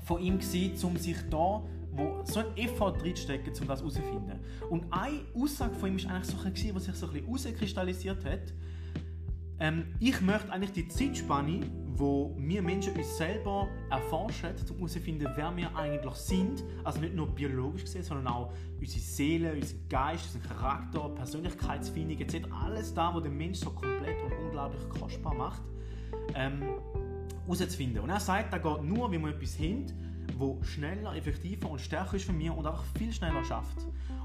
von 0.04 0.22
ihm 0.22 0.40
waren, 0.40 0.84
um 0.84 0.98
sich 0.98 1.18
da 1.30 1.64
wo 1.96 2.22
so 2.24 2.40
ein 2.40 2.58
Effort 2.58 2.94
drinstecken, 2.94 3.54
um 3.62 3.68
das 3.68 3.80
herauszufinden. 3.80 4.40
Und 4.70 4.86
eine 4.92 5.22
Aussage 5.36 5.76
von 5.76 5.90
ihm 5.90 6.04
war 6.04 6.12
eigentlich 6.12 6.36
so 6.36 6.50
bisschen, 6.50 6.76
was 6.76 6.86
sich 6.86 6.96
so 6.96 7.08
ein 7.08 7.14
bisschen 7.14 7.26
herauskristallisiert 7.28 8.26
hat. 8.26 8.54
Ähm, 9.60 9.86
ich 10.00 10.20
möchte 10.22 10.52
eigentlich 10.52 10.72
die 10.72 10.88
Zeitspanne, 10.88 11.62
wo 11.96 12.36
wir 12.38 12.62
Menschen 12.62 12.94
uns 12.96 13.18
selber 13.18 13.68
erforschen, 13.92 14.50
um 14.70 14.78
herauszufinden, 14.78 15.30
wer 15.36 15.56
wir 15.56 15.76
eigentlich 15.76 16.16
sind, 16.16 16.64
also 16.84 17.00
nicht 17.00 17.14
nur 17.14 17.28
biologisch 17.28 17.84
gesehen, 17.84 18.04
sondern 18.04 18.28
auch 18.28 18.52
unsere 18.80 19.00
Seele, 19.00 19.54
unser 19.54 19.76
Geist, 19.90 20.36
unser 20.36 20.48
Charakter, 20.50 21.10
Persönlichkeitsfindung 21.10 22.20
etc. 22.20 22.48
Alles 22.66 22.94
da, 22.94 23.14
was 23.14 23.24
den 23.24 23.38
Menschen 23.38 23.64
so 23.66 23.70
komplett 23.70 24.22
und 24.24 24.34
unglaublich 24.46 24.82
kostbar 24.90 25.36
macht, 25.36 25.62
ähm, 26.34 26.64
herauszufinden. 27.46 28.02
Und 28.02 28.10
er 28.10 28.20
sagt, 28.20 28.52
da 28.52 28.58
geht 28.58 28.84
nur, 28.84 29.12
wenn 29.12 29.22
wir 29.22 29.30
etwas 29.30 29.60
haben, 29.60 29.86
wo 30.38 30.62
schneller, 30.64 31.16
effektiver 31.16 31.70
und 31.70 31.80
stärker 31.80 32.16
ist 32.16 32.26
für 32.26 32.34
mich 32.34 32.50
und 32.50 32.66
auch 32.66 32.84
viel 32.98 33.12
schneller 33.12 33.44
schafft. 33.44 33.78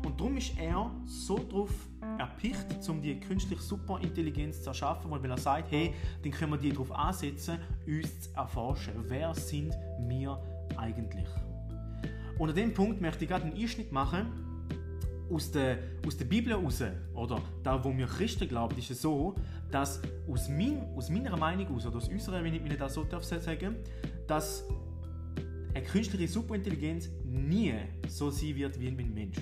Und 0.05 0.21
darum 0.21 0.37
ist 0.37 0.59
er 0.59 0.91
so 1.05 1.39
darauf 1.39 1.71
erpicht, 2.19 2.67
um 2.89 3.03
die 3.03 3.19
künstliche 3.19 3.63
Superintelligenz 3.63 4.63
zu 4.63 4.71
erschaffen, 4.71 5.11
weil 5.11 5.25
er 5.25 5.39
sagt, 5.39 5.71
hey, 5.71 5.95
dann 6.23 6.33
können 6.33 6.53
wir 6.53 6.59
die 6.59 6.71
darauf 6.71 6.93
ansetzen, 6.93 7.59
uns 7.87 8.21
zu 8.21 8.37
erforschen. 8.37 8.95
Wer 9.09 9.35
sind 9.35 9.75
wir 10.07 10.41
eigentlich? 10.77 11.29
Und 12.39 12.51
an 12.51 12.55
dem 12.55 12.73
Punkt 12.73 13.01
möchte 13.01 13.25
ich 13.25 13.31
gerade 13.31 13.45
einen 13.45 13.57
Einschnitt 13.57 13.91
machen 13.91 14.27
aus 15.31 15.51
der, 15.51 15.79
aus 16.07 16.17
der 16.17 16.25
Bibel 16.25 16.53
heraus, 16.53 16.83
oder 17.15 17.41
da, 17.63 17.83
wo 17.85 17.95
wir 17.97 18.07
Christen 18.07 18.49
glauben, 18.49 18.79
ist 18.79 18.91
es 18.91 19.03
so, 19.03 19.35
dass 19.71 20.01
aus, 20.31 20.49
mein, 20.49 20.81
aus 20.97 21.11
meiner 21.11 21.37
Meinung 21.37 21.75
aus, 21.75 21.87
oder 21.87 21.97
aus 21.97 22.09
unserer, 22.09 22.43
wenn 22.43 22.55
ich 22.55 22.63
mir 22.63 22.77
das 22.77 22.95
so 22.95 23.05
darf 23.05 23.25
sagen 23.25 23.77
dass 24.27 24.65
eine 25.79 25.87
künstliche 25.87 26.27
Superintelligenz 26.27 27.09
nie 27.25 27.73
so 28.09 28.31
sein 28.31 28.57
wird 28.57 28.81
wie 28.81 28.89
ein 28.89 29.15
Mensch. 29.15 29.39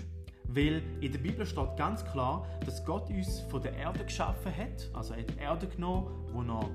Weil 0.48 0.82
in 1.00 1.10
der 1.10 1.18
Bibel 1.18 1.46
steht 1.46 1.76
ganz 1.78 2.04
klar, 2.04 2.46
dass 2.64 2.84
Gott 2.84 3.08
uns 3.08 3.40
von 3.50 3.62
der 3.62 3.72
Erde 3.74 4.04
geschaffen 4.04 4.54
hat, 4.54 4.90
also 4.92 5.14
er 5.14 5.20
hat 5.20 5.30
die 5.30 5.38
Erde 5.38 5.66
genommen, 5.66 6.08
wo 6.32 6.42
er 6.42 6.70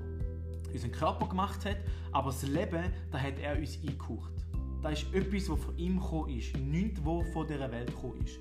unseren 0.72 0.90
Körper 0.90 1.28
gemacht 1.28 1.64
hat, 1.64 1.76
aber 2.10 2.30
das 2.30 2.42
Leben, 2.42 2.92
da 3.12 3.18
hat 3.18 3.38
er 3.40 3.56
uns 3.56 3.78
eingehaucht. 3.86 4.32
Das 4.82 4.94
ist 4.94 5.14
etwas, 5.14 5.48
was 5.48 5.60
von 5.60 5.78
ihm 5.78 6.00
gekommen 6.00 6.36
ist, 6.36 6.56
nichts, 6.58 7.00
was 7.04 7.32
von 7.32 7.46
dieser 7.46 7.70
Welt 7.70 7.86
gekommen 7.86 8.20
ist. 8.24 8.40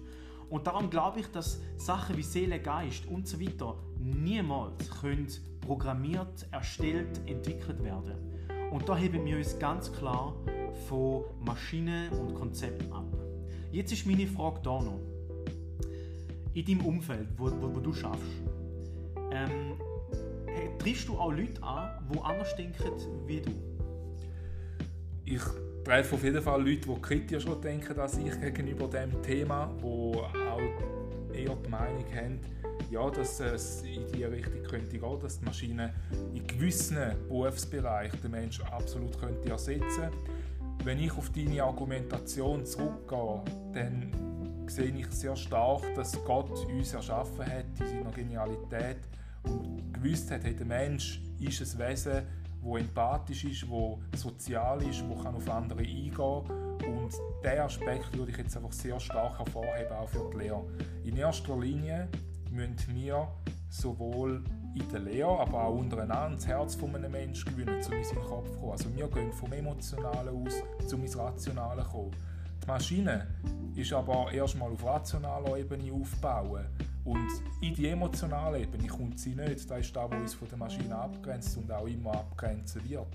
Und 0.49 0.65
darum 0.65 0.89
glaube 0.89 1.19
ich, 1.19 1.27
dass 1.27 1.61
Sachen 1.77 2.17
wie 2.17 2.23
Seele, 2.23 2.59
Geist 2.59 3.05
und 3.05 3.27
so 3.27 3.39
weiter 3.39 3.75
niemals 3.99 4.89
können 4.89 5.27
programmiert, 5.61 6.47
erstellt, 6.51 7.21
entwickelt 7.27 7.83
werden. 7.83 8.15
Und 8.71 8.87
da 8.89 8.95
heben 8.95 9.23
wir 9.25 9.37
uns 9.37 9.59
ganz 9.59 9.91
klar 9.91 10.33
von 10.87 11.23
Maschinen 11.39 12.09
und 12.13 12.33
Konzepten 12.35 12.91
ab. 12.91 13.05
Jetzt 13.71 13.91
ist 13.91 14.05
meine 14.05 14.27
Frage 14.27 14.59
da 14.63 14.81
noch. 14.81 14.99
In 16.53 16.65
deinem 16.65 16.85
Umfeld, 16.85 17.27
wo, 17.37 17.45
wo, 17.45 17.73
wo 17.75 17.79
du 17.79 17.93
schaffst, 17.93 18.25
ähm, 19.31 19.77
triffst 20.79 21.07
du 21.07 21.17
auch 21.17 21.31
Leute 21.31 21.61
an, 21.63 21.89
die 22.13 22.19
anders 22.19 22.55
denken 22.55 22.91
wie 23.25 23.41
du? 23.41 23.51
Ich 25.23 25.41
treffe 25.85 26.15
auf 26.15 26.23
jeden 26.23 26.41
Fall 26.41 26.59
Leute, 26.61 26.89
die 26.89 27.01
kritischer 27.01 27.55
denken 27.55 27.97
als 27.97 28.17
ich 28.17 28.39
gegenüber 28.41 28.87
dem 28.87 29.21
Thema, 29.21 29.73
die 29.79 29.85
auch 29.85 31.33
eher 31.33 31.55
die 31.55 31.69
Meinung 31.69 32.05
haben, 32.13 32.39
ja, 32.89 33.09
dass 33.09 33.39
es 33.39 33.83
in 33.83 34.05
die 34.11 34.25
Richtung 34.25 34.63
könnte 34.63 34.97
gehen, 34.97 35.19
dass 35.21 35.39
die 35.39 35.45
Maschine 35.45 35.93
in 36.33 36.45
gewissen 36.45 36.97
Berufsbereichen 37.29 38.21
den 38.21 38.31
Menschen 38.31 38.65
absolut 38.65 39.17
könnte 39.17 39.49
ersetzen 39.49 40.09
könnte 40.09 40.40
wenn 40.83 40.99
ich 40.99 41.15
auf 41.15 41.29
deine 41.29 41.63
Argumentation 41.63 42.65
zurückgehe, 42.65 43.41
dann 43.73 44.11
sehe 44.67 44.91
ich 44.95 45.07
sehr 45.11 45.35
stark, 45.35 45.83
dass 45.95 46.13
Gott 46.23 46.49
uns 46.65 46.93
erschaffen 46.93 47.45
hat 47.45 47.65
in 47.79 47.87
seiner 47.87 48.11
Genialität 48.11 48.97
und 49.43 49.93
gewusst 49.93 50.31
hat, 50.31 50.43
hey, 50.43 50.55
der 50.55 50.65
Mensch 50.65 51.21
ist 51.39 51.61
ein 51.61 51.87
Wesen, 51.87 52.23
wo 52.61 52.77
empathisch 52.77 53.43
ist, 53.43 53.69
wo 53.69 53.99
sozial 54.15 54.81
ist, 54.83 55.07
wo 55.07 55.15
kann 55.15 55.35
auf 55.35 55.49
andere 55.49 55.81
eingehen 55.81 56.11
und 56.19 57.11
diesen 57.43 57.59
Aspekt 57.59 58.17
würde 58.17 58.31
ich 58.31 58.37
jetzt 58.37 58.55
einfach 58.55 58.71
sehr 58.71 58.99
stark 58.99 59.37
hervorheben, 59.37 59.91
auch 59.91 60.09
für 60.09 60.29
die 60.31 60.37
Lehre. 60.37 60.63
In 61.03 61.17
erster 61.17 61.57
Linie 61.57 62.07
müssen 62.51 62.95
wir 62.95 63.27
sowohl 63.69 64.43
in 64.73 64.87
der 64.89 64.99
Lehre, 64.99 65.39
aber 65.39 65.65
auch 65.65 65.77
untereinander 65.77 66.35
das 66.35 66.47
Herz 66.47 66.75
von 66.75 66.95
einem 66.95 67.11
Menschen 67.11 67.51
gewinnen, 67.51 67.75
um 67.85 67.93
in 67.93 68.03
seinen 68.03 68.23
Kopf 68.23 68.49
zu 68.49 68.57
kommen. 68.57 68.71
Also 68.71 68.95
wir 68.95 69.07
gehen 69.07 69.31
vom 69.33 69.51
Emotionalen 69.51 70.45
aus, 70.45 70.93
um 70.93 71.01
ins 71.01 71.17
Rationale 71.17 71.83
zu 71.83 71.89
kommen. 71.89 72.11
Die 72.63 72.67
Maschine 72.67 73.27
ist 73.75 73.91
aber 73.91 74.31
erstmal 74.31 74.71
auf 74.71 74.85
rationaler 74.85 75.57
Ebene 75.57 75.91
aufbauen 75.91 76.65
und 77.03 77.29
in 77.61 77.73
die 77.73 77.87
emotionale 77.87 78.59
Ebene 78.59 78.87
kommt 78.87 79.19
sie 79.19 79.33
nicht. 79.33 79.69
Das 79.69 79.79
ist 79.79 79.95
das, 79.95 80.11
was 80.11 80.19
uns 80.19 80.33
von 80.35 80.47
der 80.47 80.57
Maschine 80.57 80.95
abgrenzt 80.95 81.57
und 81.57 81.71
auch 81.71 81.87
immer 81.87 82.11
abgrenzen 82.11 82.87
wird. 82.87 83.07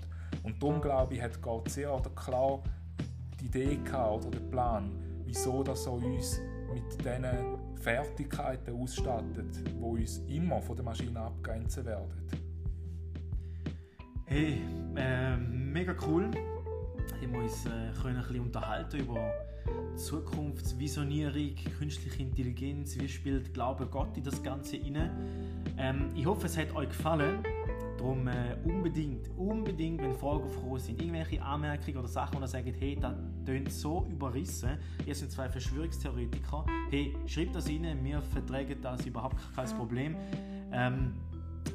Und 0.43 0.61
darum 0.61 0.81
glaube 0.81 1.15
ich, 1.15 1.21
hat 1.21 1.41
Gott 1.41 1.69
sehr 1.69 1.97
klar 2.15 2.61
die 3.39 3.45
Idee 3.45 3.77
gehabt, 3.77 4.25
oder 4.25 4.39
den 4.39 4.49
Plan, 4.49 4.91
wieso 5.25 5.63
so 5.75 5.93
uns 5.93 6.41
mit 6.73 6.83
diesen 6.99 7.25
Fertigkeiten 7.87 8.75
ausstattet, 8.75 9.63
die 9.65 9.81
uns 9.81 10.17
immer 10.27 10.61
von 10.61 10.75
der 10.75 10.83
Maschine 10.83 11.21
abgrenzen 11.21 11.85
werden. 11.85 12.11
Hey, 14.25 14.61
äh, 14.97 15.37
mega 15.37 15.95
cool. 16.05 16.29
Wir 16.31 17.29
haben 17.29 17.35
uns 17.45 17.65
äh, 17.65 17.69
können 18.01 18.17
ein 18.17 18.23
bisschen 18.23 18.41
unterhalten 18.41 18.99
über 18.99 19.31
Zukunftsvisionierung, 19.95 21.55
künstliche 21.79 22.23
Intelligenz, 22.23 22.99
wie 22.99 23.07
spielt 23.07 23.53
Glaube 23.53 23.85
Gott 23.85 24.17
in 24.17 24.23
das 24.25 24.43
Ganze 24.43 24.75
rein. 24.75 25.09
Ähm, 25.77 26.11
ich 26.13 26.25
hoffe, 26.25 26.47
es 26.47 26.57
hat 26.57 26.75
euch 26.75 26.89
gefallen. 26.89 27.41
Darum 27.97 28.27
äh, 28.27 28.55
unbedingt, 28.63 29.29
unbedingt, 29.37 30.01
wenn 30.01 30.13
Fragen 30.13 30.43
aufgekommen 30.43 30.79
sind, 30.79 31.01
irgendwelche 31.01 31.41
Anmerkungen 31.41 31.97
oder 31.97 32.07
Sachen, 32.07 32.37
wo 32.37 32.41
ihr 32.41 32.47
sagt, 32.47 32.67
hey, 32.79 32.97
das 32.99 33.15
tönt 33.45 33.71
so 33.71 34.05
überrissen, 34.09 34.77
ihr 35.05 35.15
seid 35.15 35.31
zwei 35.31 35.49
Verschwörungstheoretiker, 35.49 36.65
hey, 36.91 37.15
schreibt 37.25 37.55
das 37.55 37.67
rein, 37.67 37.99
wir 38.03 38.21
vertragen 38.21 38.77
das 38.81 39.05
überhaupt 39.05 39.37
kein 39.55 39.67
Problem. 39.75 40.15
Ähm, 40.71 41.13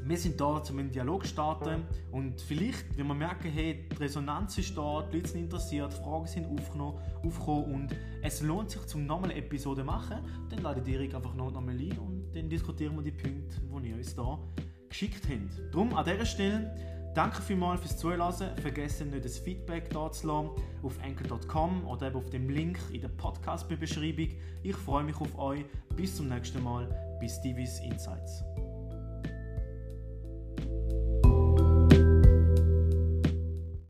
wir 0.05 0.17
sind 0.17 0.41
da, 0.41 0.63
um 0.71 0.79
einen 0.79 0.91
Dialog 0.91 1.23
zu 1.23 1.31
starten. 1.31 1.83
Und 2.11 2.41
vielleicht, 2.41 2.97
wenn 2.97 3.07
wir 3.07 3.15
merken, 3.15 3.51
hey, 3.51 3.89
die 3.91 3.97
Resonanz 3.97 4.59
ist 4.59 4.77
da, 4.77 5.03
die 5.03 5.17
Leute 5.17 5.29
sind 5.29 5.43
interessiert, 5.43 5.93
Fragen 5.93 6.27
sind 6.27 6.47
aufgekommen 6.47 7.75
und 7.75 7.97
es 8.23 8.43
lohnt 8.43 8.71
sich, 8.71 8.85
zum 8.87 9.07
nochmal 9.07 9.31
eine 9.31 9.39
Episode 9.39 9.83
zu 9.83 9.87
machen, 9.87 10.19
dann 10.49 10.63
lade 10.63 10.83
ich 10.85 10.95
Erik 10.95 11.15
einfach 11.15 11.35
noch 11.35 11.55
einmal 11.55 11.75
ein 11.75 11.99
und 11.99 12.33
dann 12.35 12.49
diskutieren 12.49 12.97
wir 12.97 13.03
die 13.03 13.13
Punkte, 13.13 13.61
die 13.61 13.89
ihr 13.89 13.97
uns 13.97 14.15
da 14.15 14.39
geschickt 14.93 15.29
haben. 15.29 15.51
Darum 15.73 15.95
an 15.95 16.05
dieser 16.05 16.27
Stelle 16.27 16.75
danke 17.15 17.43
vielmals 17.43 17.81
fürs 17.81 17.97
Zuhören. 17.97 18.57
Vergessen 18.59 19.11
nicht 19.11 19.25
das 19.25 19.39
Feedback 19.39 19.91
da 19.91 20.11
zu 20.13 20.27
lassen 20.27 20.51
auf 20.83 20.99
anchor.com 21.03 21.87
oder 21.87 22.09
eben 22.09 22.17
auf 22.17 22.31
dem 22.31 22.49
Link 22.49 22.79
in 22.93 23.01
der 23.01 23.09
Podcast-Beschreibung. 23.09 24.29
Ich 24.63 24.77
freue 24.77 25.05
mich 25.05 25.17
auf 25.17 25.37
euch. 25.39 25.65
Bis 25.97 26.17
zum 26.17 26.29
nächsten 26.29 26.63
Mal. 26.63 26.89
Bis 27.19 27.41
Divis 27.41 27.81
Insights. 27.81 28.45